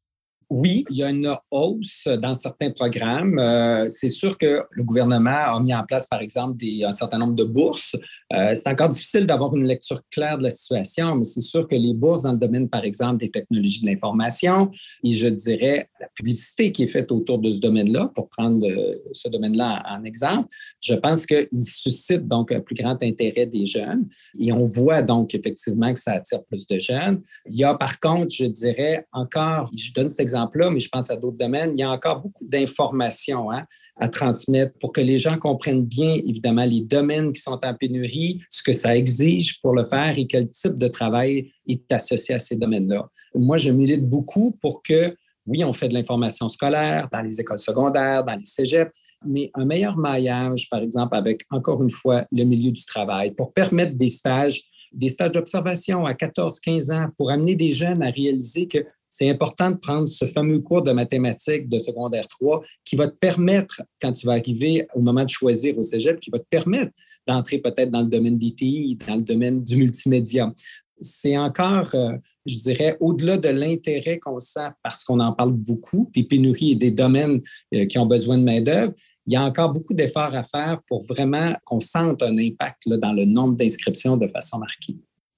[0.50, 3.38] Oui, il y a une hausse dans certains programmes.
[3.38, 7.34] Euh, c'est sûr que le gouvernement a mis en place, par exemple, un certain nombre
[7.34, 7.96] de bourses.
[8.32, 11.74] Euh, c'est encore difficile d'avoir une lecture claire de la situation, mais c'est sûr que
[11.74, 14.70] les bourses dans le domaine, par exemple, des technologies de l'information
[15.02, 18.96] et je dirais la publicité qui est faite autour de ce domaine-là, pour prendre euh,
[19.12, 20.48] ce domaine-là en, exemple,
[20.80, 24.06] je pense qu'il suscite donc un plus grand intérêt des jeunes
[24.38, 27.22] et on voit donc effectivement que ça attire plus de jeunes.
[27.46, 30.88] Il y a par contre, je dirais encore, je donne cet exemple exemple-là, mais je
[30.88, 33.64] pense à d'autres domaines, il y a encore beaucoup d'informations hein,
[33.96, 38.42] à transmettre pour que les gens comprennent bien, évidemment, les domaines qui sont en pénurie,
[38.50, 42.38] ce que ça exige pour le faire et quel type de travail est associé à
[42.38, 43.08] ces domaines-là.
[43.34, 45.14] Moi, je milite beaucoup pour que
[45.46, 48.90] oui, on fait de l'information scolaire dans les écoles secondaires, dans les cégeps,
[49.26, 53.52] mais un meilleur maillage, par exemple, avec, encore une fois, le milieu du travail pour
[53.52, 58.68] permettre des stages, des stages d'observation à 14-15 ans pour amener des jeunes à réaliser
[58.68, 58.78] que
[59.16, 63.14] c'est important de prendre ce fameux cours de mathématiques de secondaire 3 qui va te
[63.14, 66.90] permettre, quand tu vas arriver au moment de choisir au cégep, qui va te permettre
[67.24, 70.52] d'entrer peut-être dans le domaine d'ITI, dans le domaine du multimédia.
[71.00, 76.10] C'est encore, euh, je dirais, au-delà de l'intérêt qu'on sent parce qu'on en parle beaucoup,
[76.12, 77.40] des pénuries et des domaines
[77.72, 78.94] euh, qui ont besoin de main-d'œuvre,
[79.28, 83.12] il y a encore beaucoup d'efforts à faire pour vraiment qu'on sente un impact dans
[83.12, 84.96] le nombre d'inscriptions de façon marquée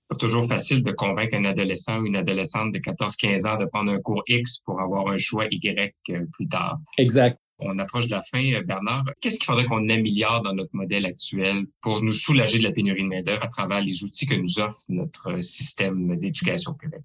[0.09, 3.91] pas toujours facile de convaincre un adolescent ou une adolescente de 14-15 ans de prendre
[3.93, 6.79] un cours X pour avoir un choix Y euh, plus tard.
[6.99, 7.39] Exact.
[7.59, 9.05] On approche de la fin, euh, Bernard.
[9.21, 13.03] Qu'est-ce qu'il faudrait qu'on améliore dans notre modèle actuel pour nous soulager de la pénurie
[13.03, 17.03] de main-d'œuvre à travers les outils que nous offre notre système d'éducation au Québec?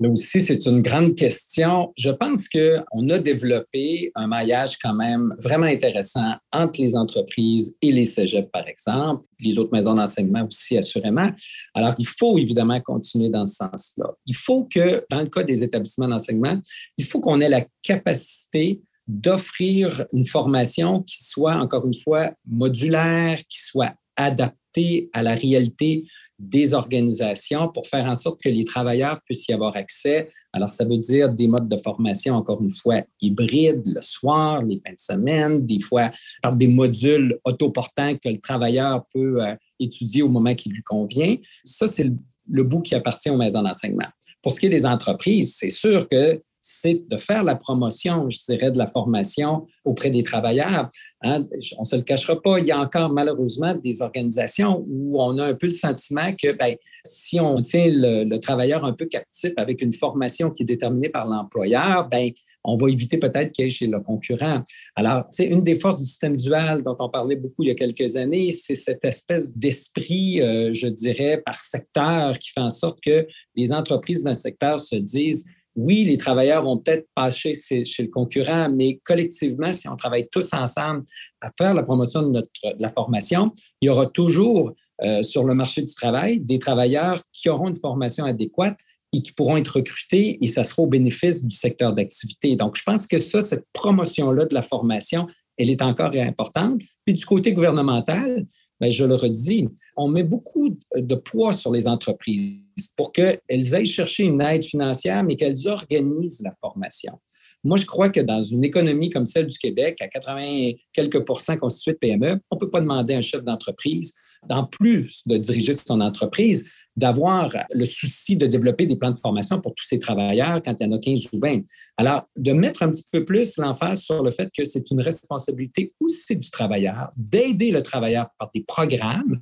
[0.00, 1.92] Là aussi, c'est une grande question.
[1.96, 7.92] Je pense qu'on a développé un maillage quand même vraiment intéressant entre les entreprises et
[7.92, 11.30] les cégeps, par exemple, les autres maisons d'enseignement aussi, assurément.
[11.74, 14.12] Alors, il faut évidemment continuer dans ce sens-là.
[14.26, 16.60] Il faut que, dans le cas des établissements d'enseignement,
[16.96, 23.38] il faut qu'on ait la capacité d'offrir une formation qui soit, encore une fois, modulaire,
[23.48, 26.04] qui soit adaptée à la réalité
[26.42, 30.28] des organisations pour faire en sorte que les travailleurs puissent y avoir accès.
[30.52, 34.82] Alors, ça veut dire des modes de formation, encore une fois, hybrides, le soir, les
[34.84, 36.10] fins de semaine, des fois
[36.42, 41.36] par des modules autoportants que le travailleur peut euh, étudier au moment qui lui convient.
[41.64, 42.10] Ça, c'est
[42.50, 44.08] le bout qui appartient aux maisons d'enseignement.
[44.42, 48.38] Pour ce qui est des entreprises, c'est sûr que c'est de faire la promotion, je
[48.48, 50.88] dirais, de la formation auprès des travailleurs.
[51.22, 51.46] Hein.
[51.76, 55.36] On ne se le cachera pas, il y a encore malheureusement des organisations où on
[55.38, 59.52] a un peu le sentiment que ben, si on tient le, travailleur un peu captif
[59.56, 62.30] avec une formation qui est déterminée par l'employeur, ben,
[62.64, 64.62] on va éviter peut-être qu'il y ait chez le concurrent.
[64.94, 67.74] Alors, c'est une des forces du système dual dont on parlait beaucoup il y a
[67.74, 73.00] quelques années, c'est cette espèce d'esprit, euh, je dirais, par secteur qui fait en sorte
[73.04, 75.44] que des entreprises d'un secteur se disent
[75.74, 80.52] oui, les travailleurs vont peut-être passer chez, le concurrent, mais collectivement, si on travaille tous
[80.52, 81.04] ensemble
[81.40, 85.54] à faire la promotion de, notre, la formation, il y aura toujours euh, sur le
[85.54, 88.78] marché du travail des travailleurs qui auront une formation adéquate
[89.12, 92.56] et qui pourront être recrutés et ça sera au bénéfice du secteur d'activité.
[92.56, 96.80] Donc, je pense que ça, cette promotion-là de la formation, elle est encore importante.
[97.04, 98.46] Puis du côté gouvernemental,
[98.80, 103.86] bien, je le redis, on met beaucoup de poids sur les entreprises pour qu'elles aillent
[103.86, 107.18] chercher une aide financière, mais qu'elles organisent la formation.
[107.64, 111.56] Moi, je crois que dans une économie comme celle du Québec, à 80 quelques pourcents
[111.56, 114.16] constituée de PME, on ne peut pas demander à un chef d'entreprise,
[114.50, 119.60] en plus de diriger son entreprise, d'avoir le souci de développer des plans de formation
[119.60, 121.62] pour tous ces travailleurs quand il y en a 15 ou 20.
[121.96, 125.92] Alors, de mettre un petit peu plus l'emphase sur le fait que c'est une responsabilité
[126.00, 129.40] aussi du travailleur, d'aider le travailleur par des programmes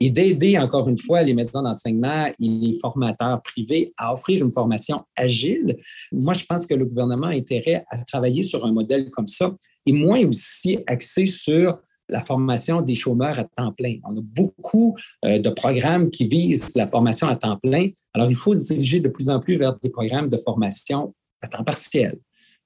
[0.00, 4.52] et d'aider, encore une fois, les maisons d'enseignement et les formateurs privés à offrir une
[4.52, 5.76] formation agile.
[6.12, 9.54] Moi, je pense que le gouvernement a intérêt à travailler sur un modèle comme ça
[9.86, 11.78] et moins aussi axé sur
[12.08, 13.96] la formation des chômeurs à temps plein.
[14.04, 17.88] On a beaucoup euh, de programmes qui visent la formation à temps plein.
[18.12, 21.48] Alors, il faut se diriger de plus en plus vers des programmes de formation à
[21.48, 22.18] temps partiel.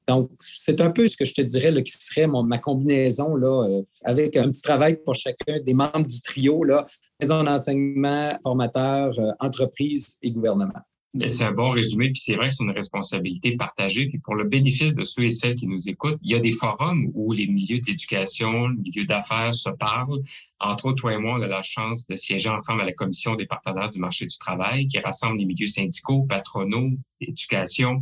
[0.08, 4.36] Donc, c'est un peu ce que je te dirais qui serait ma combinaison euh, avec
[4.36, 6.86] un petit travail pour chacun des membres du trio, là,
[7.20, 10.80] maison d'enseignement, formateurs, euh, entreprises et gouvernement.
[11.26, 14.06] C'est un bon résumé, puis c'est vrai que c'est une responsabilité partagée.
[14.06, 16.52] Puis pour le bénéfice de ceux et celles qui nous écoutent, il y a des
[16.52, 20.20] forums où les milieux d'éducation, les milieux d'affaires se parlent.
[20.60, 23.36] Entre autres, toi et moi, on a la chance de siéger ensemble à la commission
[23.36, 28.00] des partenaires du marché du travail qui rassemble les milieux syndicaux, patronaux, éducation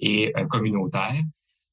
[0.00, 1.22] et euh, communautaires.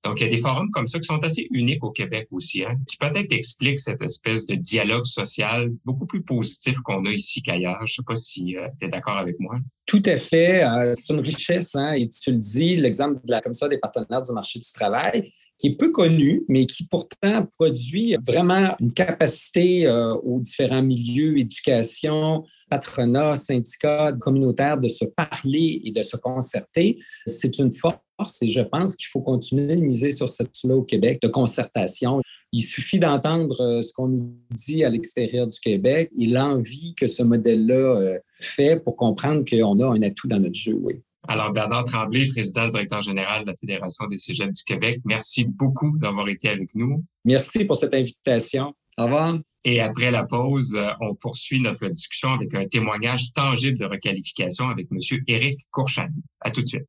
[0.03, 2.63] Donc, il y a des forums comme ça qui sont assez uniques au Québec aussi,
[2.63, 7.41] hein, qui peut-être expliquent cette espèce de dialogue social beaucoup plus positif qu'on a ici
[7.41, 7.85] qu'ailleurs.
[7.87, 9.57] Je sais pas si euh, tu es d'accord avec moi.
[9.85, 10.63] Tout à fait.
[10.63, 14.23] Euh, c'est une richesse, hein, et tu le dis, l'exemple de la Commission des partenaires
[14.23, 19.87] du marché du travail, qui est peu connu, mais qui pourtant produit vraiment une capacité
[19.87, 26.97] euh, aux différents milieux, éducation, patronat, syndicats, communautaires, de se parler et de se concerter.
[27.27, 27.99] C'est une force
[28.41, 32.21] et je pense qu'il faut continuer de miser sur cette là au Québec de concertation.
[32.57, 37.05] Il suffit d'entendre euh, ce qu'on nous dit à l'extérieur du Québec et l'envie que
[37.05, 40.73] ce modèle-là euh, fait pour comprendre qu'on a un atout dans notre jeu.
[40.81, 41.01] Oui.
[41.27, 45.97] Alors, Bernard Tremblay, président directeur général de la Fédération des cégeps du Québec, merci beaucoup
[45.97, 47.03] d'avoir été avec nous.
[47.25, 48.73] Merci pour cette invitation.
[48.97, 49.37] Au revoir.
[49.65, 54.69] Et après la pause, euh, on poursuit notre discussion avec un témoignage tangible de requalification
[54.69, 54.99] avec M.
[55.27, 56.07] Éric Courchan.
[56.39, 56.85] À tout de suite.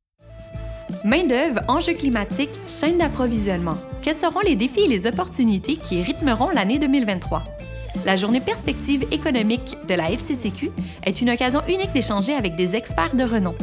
[1.03, 3.77] Main-d'œuvre, enjeux climatiques, chaîne d'approvisionnement.
[4.01, 7.43] Quels seront les défis et les opportunités qui rythmeront l'année 2023?
[8.05, 10.71] La journée perspective économique de la FCCQ
[11.03, 13.53] est une occasion unique d'échanger avec des experts de renom.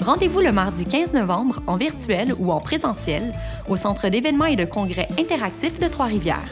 [0.00, 3.32] Rendez-vous le mardi 15 novembre en virtuel ou en présentiel
[3.68, 6.50] au Centre d'événements et de congrès interactifs de Trois-Rivières.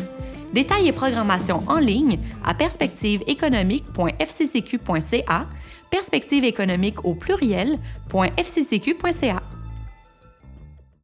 [0.53, 5.47] Détails et programmation en ligne à perspectiveéconomique.fccq.ca,
[5.91, 9.43] perspective économique au pluriel.fccq.ca.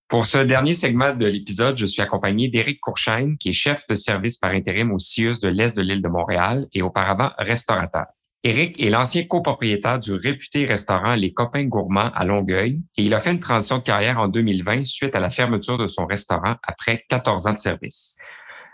[0.08, 3.96] Pour ce dernier segment de l'épisode, je suis accompagné d'Éric Courchaine, qui est chef de
[3.96, 8.06] service par intérim au CIUS de l'Est de l'île de Montréal et auparavant restaurateur.
[8.44, 13.18] Éric est l'ancien copropriétaire du réputé restaurant Les Copains Gourmands à Longueuil et il a
[13.18, 16.98] fait une transition de carrière en 2020 suite à la fermeture de son restaurant après
[17.08, 18.14] 14 ans de service.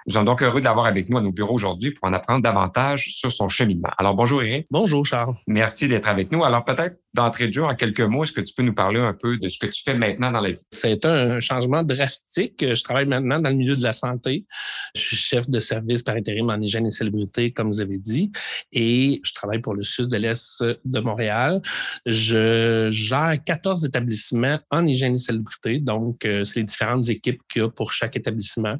[0.06, 2.42] Nous sommes donc heureux de l'avoir avec nous à nos bureaux aujourd'hui pour en apprendre
[2.42, 3.90] davantage sur son cheminement.
[3.98, 4.66] Alors, bonjour Eric.
[4.70, 5.34] Bonjour Charles.
[5.46, 6.42] Merci d'être avec nous.
[6.44, 9.12] Alors, peut-être d'entrée de jeu, en quelques mots, est-ce que tu peux nous parler un
[9.12, 10.58] peu de ce que tu fais maintenant dans la vie?
[10.70, 12.64] C'est un changement drastique.
[12.74, 14.46] Je travaille maintenant dans le milieu de la santé.
[14.94, 18.32] Je suis chef de service par intérim en hygiène et salubrité, comme vous avez dit,
[18.72, 21.60] et je travaille pour le SUS de l'Est de Montréal.
[22.06, 27.62] Je gère 14 établissements en hygiène et salubrité, donc euh, c'est les différentes équipes qu'il
[27.62, 28.76] y a pour chaque établissement.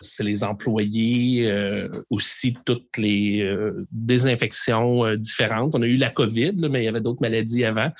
[0.00, 5.74] C'est les employés, euh, aussi toutes les euh, désinfections différentes.
[5.74, 7.90] On a eu la COVID, mais il y avait d'autres maladies avant.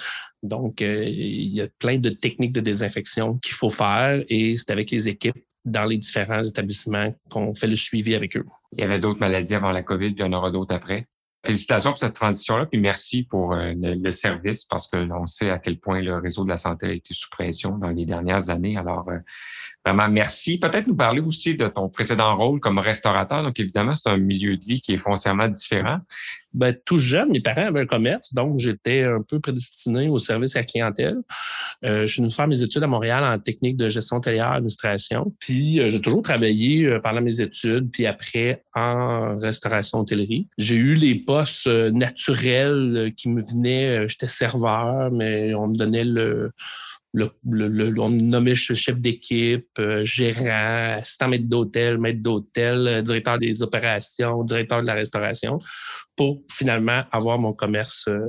[0.42, 4.70] Donc, euh, il y a plein de techniques de désinfection qu'il faut faire et c'est
[4.70, 8.46] avec les équipes dans les différents établissements qu'on fait le suivi avec eux.
[8.72, 11.06] Il y avait d'autres maladies avant la COVID, puis il y en aura d'autres après.
[11.44, 15.58] Félicitations pour cette transition-là, puis merci pour euh, le, service parce que l'on sait à
[15.58, 18.76] quel point le réseau de la santé a été sous pression dans les dernières années.
[18.76, 19.18] Alors, euh,
[19.84, 20.58] vraiment, merci.
[20.58, 23.42] Peut-être nous parler aussi de ton précédent rôle comme restaurateur.
[23.42, 25.98] Donc, évidemment, c'est un milieu de vie qui est foncièrement différent.
[26.52, 30.56] Ben, tout jeune, mes parents avaient un commerce, donc j'étais un peu prédestiné au service
[30.56, 31.18] à la clientèle.
[31.84, 35.32] Euh, je suis venu faire mes études à Montréal en technique de gestion hôtelière administration.
[35.38, 40.48] Puis euh, j'ai toujours travaillé euh, pendant mes études, puis après en restauration hôtellerie.
[40.58, 44.08] J'ai eu les postes naturels qui me venaient.
[44.08, 46.50] J'étais serveur, mais on me donnait le
[47.12, 54.44] le, le, on nommait chef d'équipe, gérant, assistant maître d'hôtel, maître d'hôtel, directeur des opérations,
[54.44, 55.58] directeur de la restauration
[56.20, 58.28] pour finalement avoir mon commerce euh,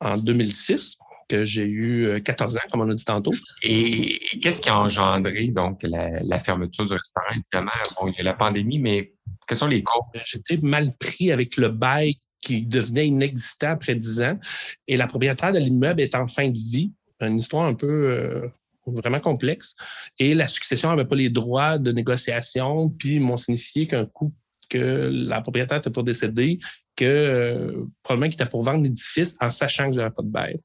[0.00, 0.98] en 2006
[1.28, 3.32] que j'ai eu 14 euh, ans, comme on a dit tantôt.
[3.64, 7.26] Et qu'est-ce qui a engendré donc la, fermeture du restaurant?
[7.32, 7.72] Évidemment,
[8.06, 9.14] il y a la pandémie, mais
[9.48, 10.04] quels sont les causes?
[10.14, 14.38] Ben, j'étais mal pris avec le bail qui devenait inexistant après 10 ans.
[14.86, 16.92] Et la propriétaire de l'immeuble est en fin de vie.
[17.20, 18.48] Une histoire un peu euh,
[18.86, 19.76] vraiment complexe.
[20.18, 24.32] Et la succession n'avait pas les droits de négociation, puis m'ont signifié qu'un coup
[24.68, 26.58] que la propriétaire était pour décéder,
[26.96, 30.28] que euh, probablement qu'il était pour vendre l'édifice en sachant que je n'avais pas de
[30.28, 30.60] bail.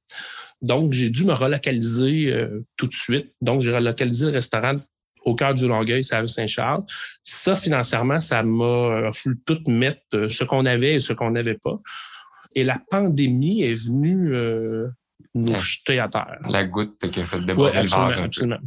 [0.61, 3.31] Donc, j'ai dû me relocaliser euh, tout de suite.
[3.41, 4.77] Donc, j'ai relocalisé le restaurant
[5.25, 6.83] au cœur du Longueuil, c'est à Saint-Charles.
[7.21, 11.57] Ça, financièrement, ça m'a fallu tout mettre euh, ce qu'on avait et ce qu'on n'avait
[11.57, 11.79] pas.
[12.55, 14.31] Et la pandémie est venue
[15.35, 16.37] nous jeter à terre.
[16.47, 18.19] La goutte qui a fait déborder le vase.
[18.19, 18.57] Absolument,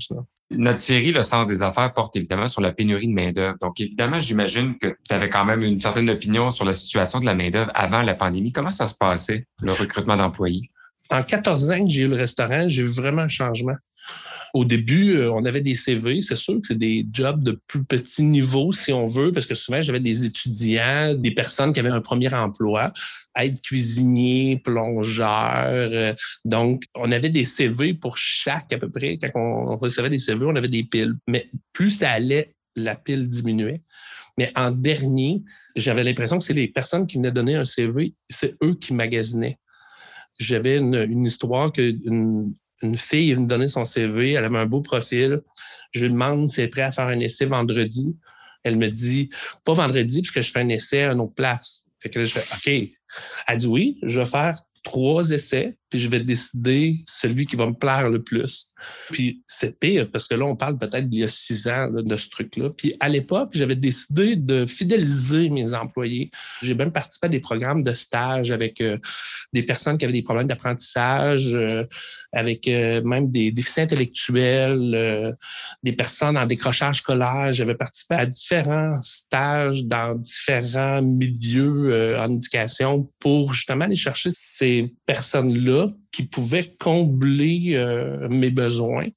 [0.50, 3.56] Notre série, Le sens des affaires, porte évidemment sur la pénurie de main-d'œuvre.
[3.60, 7.26] Donc, évidemment, j'imagine que tu avais quand même une certaine opinion sur la situation de
[7.26, 8.52] la main-d'œuvre avant la pandémie.
[8.52, 10.70] Comment ça se passait, le recrutement d'employés?
[11.10, 13.76] En 14 ans que j'ai eu le restaurant, j'ai vu vraiment un changement.
[14.54, 16.20] Au début, euh, on avait des CV.
[16.20, 19.54] C'est sûr que c'est des jobs de plus petit niveau, si on veut, parce que
[19.54, 22.92] souvent, j'avais des étudiants, des personnes qui avaient un premier emploi,
[23.36, 25.66] être cuisinier, plongeur.
[25.68, 29.18] Euh, donc, on avait des CV pour chaque à peu près.
[29.18, 31.14] Quand on recevait des CV, on avait des piles.
[31.26, 33.82] Mais plus ça allait, la pile diminuait.
[34.38, 35.42] Mais en dernier,
[35.76, 39.58] j'avais l'impression que c'est les personnes qui venaient donner un CV, c'est eux qui magasinaient.
[40.38, 42.54] J'avais une, histoire qu'une une
[42.96, 45.40] fille est venue donner son CV, elle avait un beau profil.
[45.92, 48.16] Je lui demande si elle est prête à faire un essai vendredi.
[48.64, 49.30] Elle me dit,
[49.64, 51.86] pas vendredi, puisque je fais un essai à une autre place.
[52.00, 52.90] Fait que là, je fais, OK.
[53.46, 57.74] Elle dit oui, je vais faire trois essais, je vais décider celui qui va me
[57.74, 58.72] plaire le plus.
[59.10, 62.16] Puis c'est pire parce que là, on parle peut-être d'il y a six ans de
[62.16, 62.70] ce truc-là.
[62.70, 66.30] Puis à l'époque, j'avais décidé de fidéliser mes employés.
[66.62, 68.98] J'ai même participé à des programmes de stage avec euh,
[69.52, 71.84] des personnes qui avaient des problèmes d'apprentissage, euh,
[72.32, 75.36] avec euh, même des déficits intellectuels,
[75.82, 77.52] des personnes en décrochage scolaire.
[77.52, 84.94] J'avais participé à différents stages dans différents milieux en éducation pour justement aller chercher ces
[85.06, 89.08] personnes-là qui pouvait combler euh, mes besoins.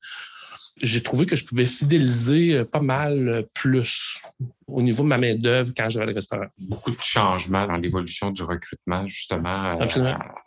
[0.81, 4.21] J'ai trouvé que je pouvais fidéliser euh, pas mal euh, plus
[4.67, 6.45] au niveau de ma main-d'œuvre quand j'avais le restaurant.
[6.57, 9.77] Beaucoup de changements dans l'évolution du recrutement, justement,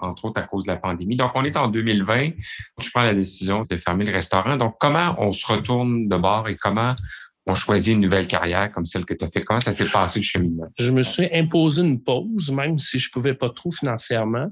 [0.00, 1.16] entre autres à cause de la pandémie.
[1.16, 2.30] Donc, on est en 2020.
[2.80, 4.56] Je prends la décision de fermer le restaurant.
[4.56, 6.94] Donc, comment on se retourne de bord et comment
[7.46, 9.42] on choisit une nouvelle carrière comme celle que tu as fait?
[9.42, 10.66] Comment ça s'est passé le cheminement?
[10.78, 14.48] Je me suis imposé une pause, même si je pouvais pas trop financièrement,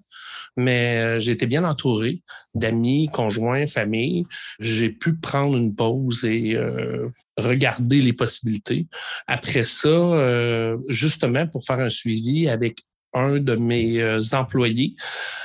[0.56, 2.22] mais euh, j'ai été bien entouré
[2.54, 4.24] d'amis, conjoints, famille.
[4.58, 8.86] J'ai pu prendre une pause et euh, regarder les possibilités.
[9.26, 12.78] Après ça, euh, justement, pour faire un suivi avec
[13.12, 14.00] un de mes
[14.32, 14.94] employés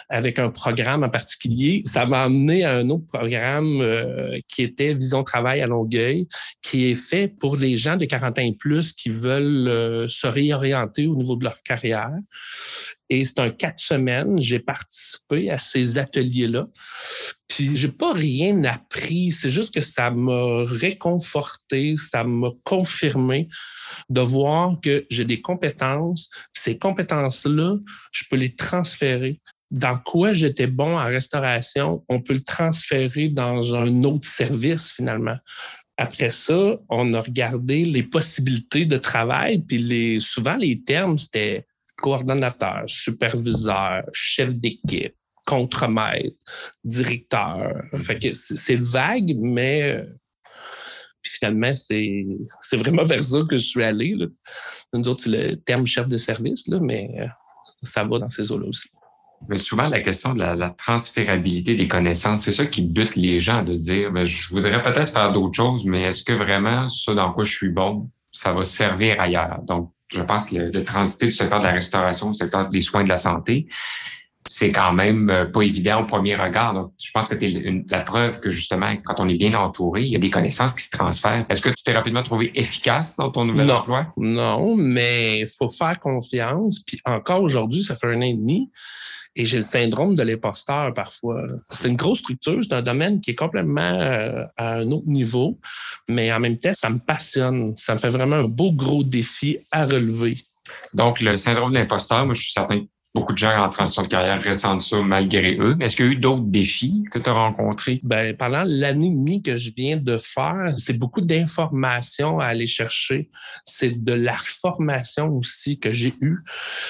[0.07, 1.81] avec un programme en particulier.
[1.83, 3.83] Ça m'a amené à un autre programme
[4.47, 6.27] qui était Vision Travail à Longueuil,
[6.61, 11.07] qui est fait pour les gens de 40 ans et plus qui veulent se réorienter
[11.07, 12.11] au niveau de leur carrière.
[13.09, 14.37] Et c'est un quatre semaines.
[14.37, 16.67] J'ai participé à ces ateliers-là.
[17.47, 19.31] Puis j'ai pas rien appris.
[19.31, 23.47] C'est juste que ça m'a réconforté, ça m'a confirmé
[24.09, 26.29] de voir que j'ai des compétences.
[26.53, 27.75] Ces compétences-là,
[28.11, 29.39] je peux les transférer.
[29.71, 35.37] Dans quoi j'étais bon en restauration, on peut le transférer dans un autre service finalement.
[35.97, 41.65] Après ça, on a regardé les possibilités de travail, puis les, souvent les termes, c'était
[41.95, 45.15] coordonnateur, superviseur, chef d'équipe,
[45.45, 46.35] contremaître,
[46.83, 47.73] directeur.
[48.03, 50.05] Fait que c'est vague, mais
[51.29, 54.15] finalement, c'est vraiment vers ça que je suis allé.
[54.93, 57.27] Nous autres, c'est le terme chef de service, là, mais euh,
[57.83, 58.89] ça va dans ces eaux-là aussi.
[59.49, 63.63] Mais souvent, la question de la, transférabilité des connaissances, c'est ça qui bute les gens
[63.63, 67.31] de dire, ben, je voudrais peut-être faire d'autres choses, mais est-ce que vraiment ça dans
[67.33, 69.59] quoi je suis bon, ça va servir ailleurs?
[69.63, 73.03] Donc, je pense que de transiter du secteur de la restauration au secteur des soins
[73.03, 73.67] de la santé,
[74.47, 76.73] c'est quand même euh, pas évident au premier regard.
[76.73, 80.01] Donc, je pense que tu es la preuve que justement, quand on est bien entouré,
[80.03, 81.45] il y a des connaissances qui se transfèrent.
[81.49, 84.13] Est-ce que tu t'es rapidement trouvé efficace dans ton nouvel emploi?
[84.17, 86.79] Non, mais il faut faire confiance.
[86.85, 88.71] Puis encore aujourd'hui, ça fait un an et demi.
[89.35, 91.43] Et j'ai le syndrome de l'imposteur parfois.
[91.69, 95.59] C'est une grosse structure, c'est un domaine qui est complètement euh, à un autre niveau,
[96.07, 97.75] mais en même temps, ça me passionne.
[97.75, 100.37] Ça me fait vraiment un beau gros défi à relever.
[100.93, 102.85] Donc, le syndrome de l'imposteur, moi, je suis certain
[103.15, 105.77] beaucoup de gens en transition de carrière ressentent ça malgré eux.
[105.79, 108.01] Est-ce qu'il y a eu d'autres défis que tu as rencontrés?
[108.03, 112.65] Ben, pendant l'année et demie que je viens de faire, c'est beaucoup d'informations à aller
[112.65, 113.29] chercher.
[113.63, 116.39] C'est de la formation aussi que j'ai eue.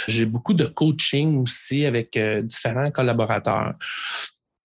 [0.08, 3.76] J'ai beaucoup de coaching aussi avec euh, différents collaborateurs.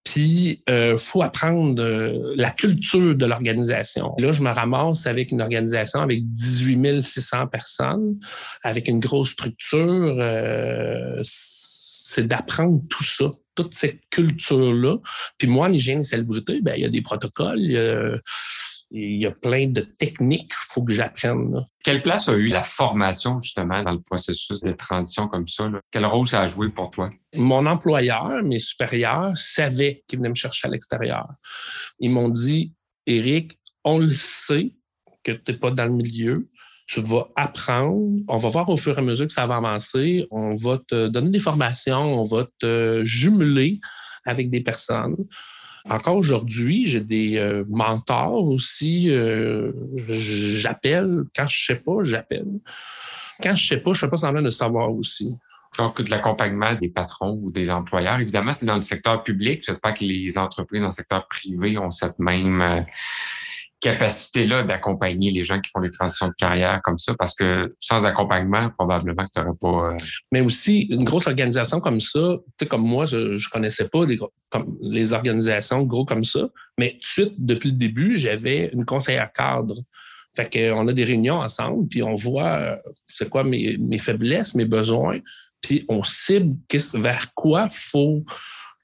[0.04, 4.14] Puis, euh, faut apprendre euh, la culture de l'organisation.
[4.18, 8.18] Là, je me ramasse avec une organisation avec 18 600 personnes,
[8.62, 10.16] avec une grosse structure.
[10.18, 14.96] Euh, c'est d'apprendre tout ça, toute cette culture-là.
[15.38, 18.16] Puis moi, en hygiène et salubrité, ben, il y a des protocoles, il y a
[19.40, 21.64] plein de techniques qu'il faut que j'apprenne.
[21.84, 25.70] Quelle place a eu la formation justement dans le processus de transition comme ça?
[25.90, 27.10] Quel rôle ça a joué pour toi?
[27.34, 31.26] Mon employeur, mes supérieurs, savaient qu'ils venaient me chercher à l'extérieur.
[32.00, 32.74] Ils m'ont dit,
[33.06, 33.52] Éric,
[33.84, 34.74] on le sait
[35.22, 36.50] que tu n'es pas dans le milieu.
[36.86, 38.20] Tu vas apprendre.
[38.26, 40.26] On va voir au fur et à mesure que ça va avancer.
[40.32, 42.20] On va te donner des formations.
[42.20, 43.78] On va te jumeler
[44.26, 45.16] avec des personnes.
[45.88, 49.10] Encore aujourd'hui, j'ai des euh, mentors aussi.
[49.10, 51.24] Euh, j'appelle.
[51.34, 52.46] Quand je sais pas, j'appelle.
[53.42, 55.34] Quand je sais pas, je fais pas semblant de savoir aussi.
[55.78, 58.20] Donc, de l'accompagnement des patrons ou des employeurs.
[58.20, 59.62] Évidemment, c'est dans le secteur public.
[59.64, 62.80] J'espère que les entreprises dans le secteur privé ont cette même euh,
[63.80, 68.04] capacité-là d'accompagner les gens qui font des transitions de carrière comme ça, parce que sans
[68.04, 69.92] accompagnement, probablement que tu n'aurais pas.
[69.92, 69.96] Euh,
[70.32, 74.04] Mais aussi, une grosse organisation comme ça, tu sais, comme moi, je ne connaissais pas
[74.04, 74.18] les,
[74.82, 76.48] les organisations gros comme ça.
[76.78, 79.76] Mais tout de suite, depuis le début, j'avais une conseillère cadre.
[80.36, 82.76] Fait qu'on a des réunions ensemble, puis on voit euh,
[83.08, 85.18] c'est quoi mes, mes, faiblesses, mes besoins,
[85.60, 86.56] puis on cible
[86.94, 88.24] vers quoi faut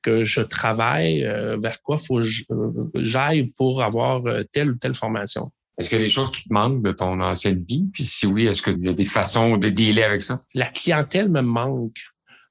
[0.07, 4.77] que je travaille, euh, vers quoi faut que euh, j'aille pour avoir euh, telle ou
[4.77, 5.51] telle formation.
[5.77, 7.87] Est-ce qu'il y a des choses qui te manquent de ton ancienne vie?
[7.93, 10.41] Puis si oui, est-ce qu'il y a des façons de dealer avec ça?
[10.55, 11.99] La clientèle me manque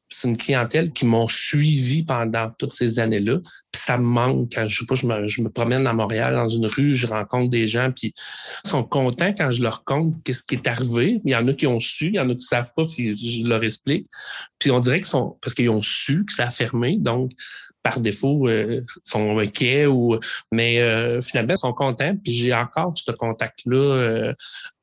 [0.10, 3.39] c'est une clientèle qui m'ont suivi pendant toutes ces années-là.
[3.72, 6.93] Puis ça me manque quand je pas, je me, promène à Montréal dans une rue,
[6.95, 8.14] je rencontre des gens, puis
[8.64, 11.20] ils sont contents quand je leur compte qu'est-ce qui est arrivé.
[11.26, 13.16] Il y en a qui ont su, il y en a qui savent pas, puis
[13.16, 14.08] je leur explique.
[14.60, 17.32] Puis on dirait qu'ils sont parce qu'ils ont su que ça a fermé, donc
[17.82, 20.18] par défaut, euh, sont inquiets ou
[20.51, 22.16] mais euh, finalement ils sont contents.
[22.24, 24.34] Puis j'ai encore ce contact-là euh,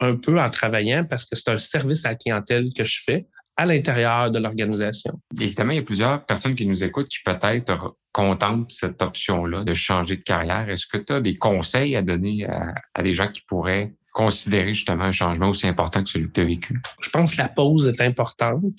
[0.00, 3.26] un peu en travaillant parce que c'est un service à la clientèle que je fais
[3.57, 5.20] à l'intérieur de l'organisation.
[5.38, 9.74] Évidemment, il y a plusieurs personnes qui nous écoutent qui peut-être contemplent cette option-là de
[9.74, 10.68] changer de carrière.
[10.68, 12.46] Est-ce que tu as des conseils à donner
[12.94, 16.40] à, des gens qui pourraient considérer justement un changement aussi important que celui que tu
[16.40, 16.80] as vécu?
[17.00, 18.74] Je pense que la pause est importante.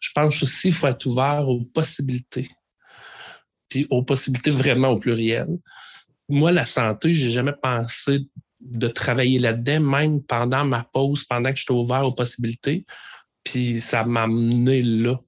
[0.00, 2.50] Je pense aussi qu'il faut être ouvert aux possibilités.
[3.68, 5.48] Puis aux possibilités vraiment au pluriel.
[6.28, 8.26] Moi, la santé, j'ai jamais pensé
[8.60, 12.84] de travailler là-dedans, même pendant ma pause, pendant que j'étais ouvert aux possibilités.
[13.44, 15.20] Puis ça m'a amené là.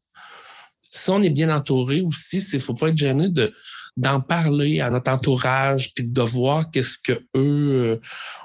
[0.91, 3.55] Si on est bien entouré aussi, il ne faut pas être gêné de,
[3.97, 8.01] d'en parler à notre entourage, puis de voir qu'est-ce que eux.
[8.01, 8.01] Euh,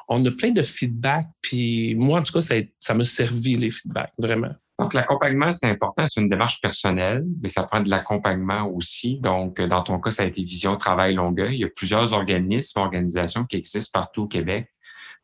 [0.10, 3.70] on a plein de feedback, puis moi, en tout cas, ça, ça m'a servi les
[3.70, 4.54] feedbacks, vraiment.
[4.80, 6.06] Donc, l'accompagnement, c'est important.
[6.08, 9.20] C'est une démarche personnelle, mais ça prend de l'accompagnement aussi.
[9.20, 11.56] Donc, dans ton cas, ça a été Vision Travail Longueuil.
[11.56, 14.70] Il y a plusieurs organismes, organisations qui existent partout au Québec.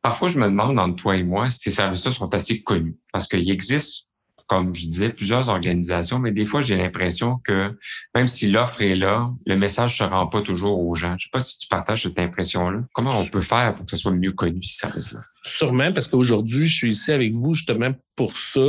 [0.02, 3.28] Parfois, je me demande, entre toi et moi, si ces services-là sont assez connus parce
[3.28, 4.12] qu'il existe
[4.48, 7.78] comme je disais, plusieurs organisations, mais des fois, j'ai l'impression que
[8.16, 11.10] même si l'offre est là, le message ne se rend pas toujours aux gens.
[11.10, 12.82] Je ne sais pas si tu partages cette impression-là.
[12.94, 15.22] Comment on peut faire pour que ce soit mieux connu, ces services-là?
[15.46, 18.62] Sûrement, parce qu'aujourd'hui, je suis ici avec vous justement pour ça,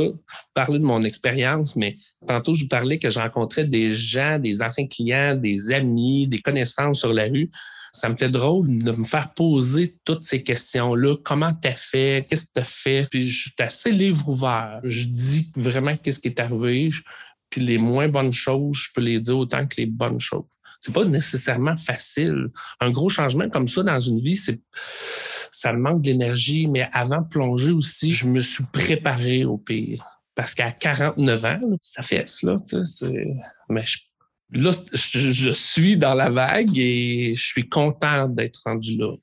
[0.53, 1.97] parler de mon expérience, mais
[2.27, 6.39] tantôt, je vous parlais que je rencontrais des gens, des anciens clients, des amis, des
[6.39, 7.51] connaissances sur la rue
[7.95, 11.15] ça me fait drôle de me faire poser toutes ces questions-là.
[11.23, 12.25] Comment t'as fait?
[12.27, 13.07] Qu'est-ce que t'as fait?
[13.09, 14.81] Puis je suis assez livre ouvert.
[14.83, 16.89] Je dis vraiment qu'est-ce qui est arrivé.
[17.49, 20.43] Puis les moins bonnes choses, je peux les dire autant que les bonnes choses.
[20.81, 22.49] C'est pas nécessairement facile.
[22.81, 24.59] Un gros changement comme ça dans une vie, c'est
[25.51, 26.67] ça me manque d'énergie.
[26.67, 30.05] Mais avant de plonger aussi, je me suis préparé au pire.
[30.35, 32.57] Parce qu'à 49 ans, ça fait ça,
[33.69, 33.99] mais je
[34.51, 39.13] là, je, suis dans la vague et je suis content d'être rendu là.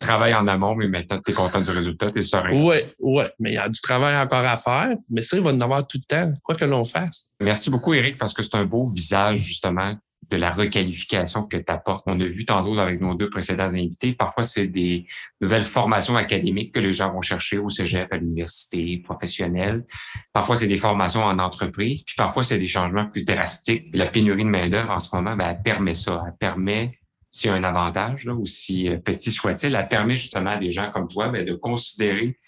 [0.00, 2.50] Travaille en amont, mais maintenant, tu es content du résultat, tu es serein.
[2.52, 5.52] Oui, oui, mais il y a du travail encore à faire, mais ça, il va
[5.52, 7.32] en avoir tout le temps, quoi que l'on fasse.
[7.40, 9.96] Merci beaucoup, Eric, parce que c'est un beau visage, justement,
[10.30, 12.04] de la requalification que tu apportes.
[12.06, 15.04] On a vu tantôt avec nos deux précédents invités, parfois c'est des
[15.40, 19.84] nouvelles formations académiques que les gens vont chercher au cégep, à l'université professionnelle.
[20.32, 23.86] Parfois c'est des formations en entreprise, puis parfois c'est des changements plus drastiques.
[23.94, 26.22] La pénurie de main-d'œuvre en ce moment, ben, elle permet ça.
[26.26, 26.98] Elle permet,
[27.30, 30.70] s'il y a un avantage, là, aussi euh, petit soit-il, elle permet justement à des
[30.70, 32.38] gens comme toi ben, de considérer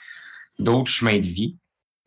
[0.58, 1.58] d'autres chemins de vie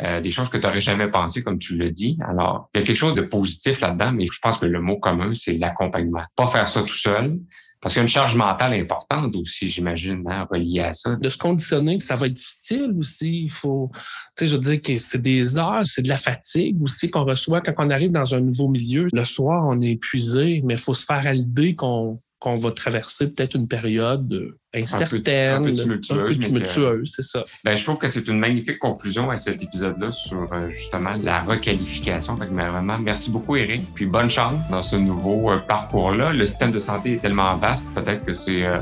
[0.03, 2.17] euh, des choses que tu n'aurais jamais pensé, comme tu le dis.
[2.27, 4.99] Alors, il y a quelque chose de positif là-dedans, mais je pense que le mot
[4.99, 6.23] commun, c'est l'accompagnement.
[6.35, 7.39] Pas faire ça tout seul,
[7.79, 11.15] parce qu'il y a une charge mentale importante aussi, j'imagine, hein, reliée à ça.
[11.15, 13.43] De se conditionner, ça va être difficile aussi.
[13.43, 13.91] Il faut,
[14.35, 17.23] tu sais, je veux dire que c'est des heures, c'est de la fatigue aussi qu'on
[17.23, 19.07] reçoit quand on arrive dans un nouveau milieu.
[19.13, 22.71] Le soir, on est épuisé, mais il faut se faire à l'idée qu'on qu'on va
[22.71, 25.73] traverser peut-être une période incertaine, un
[26.15, 27.43] peu, tumultueuse, c'est ça.
[27.63, 31.41] Ben, je trouve que c'est une magnifique conclusion à cet épisode-là sur euh, justement la
[31.41, 32.35] requalification.
[32.35, 36.31] vraiment, merci beaucoup, Eric, puis bonne chance dans ce nouveau euh, parcours-là.
[36.31, 38.79] Le système de santé est tellement vaste, peut-être que c'est euh,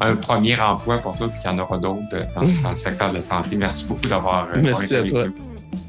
[0.00, 2.02] un premier emploi pour toi, puis qu'il y en aura d'autres
[2.34, 3.56] dans, dans, le secteur de la santé.
[3.56, 5.26] Merci beaucoup d'avoir Merci à toi.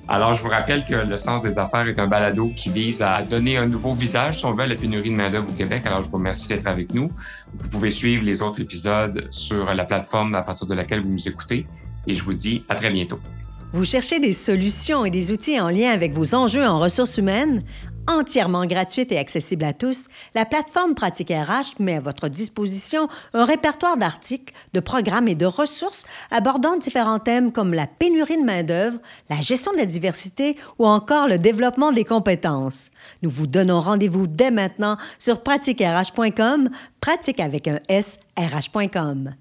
[0.07, 3.21] Alors, je vous rappelle que le sens des affaires est un balado qui vise à
[3.21, 5.83] donner un nouveau visage, si on veut, à la pénurie de main-d'œuvre au Québec.
[5.85, 7.09] Alors, je vous remercie d'être avec nous.
[7.57, 11.27] Vous pouvez suivre les autres épisodes sur la plateforme à partir de laquelle vous nous
[11.27, 11.65] écoutez.
[12.05, 13.19] Et je vous dis à très bientôt.
[13.71, 17.63] Vous cherchez des solutions et des outils en lien avec vos enjeux en ressources humaines?
[18.07, 23.45] Entièrement gratuite et accessible à tous, la plateforme Pratique RH met à votre disposition un
[23.45, 28.97] répertoire d'articles, de programmes et de ressources abordant différents thèmes comme la pénurie de main-d'œuvre,
[29.29, 32.91] la gestion de la diversité ou encore le développement des compétences.
[33.21, 36.69] Nous vous donnons rendez-vous dès maintenant sur pratiquerh.com,
[37.01, 39.33] pratique avec un S, rh.com.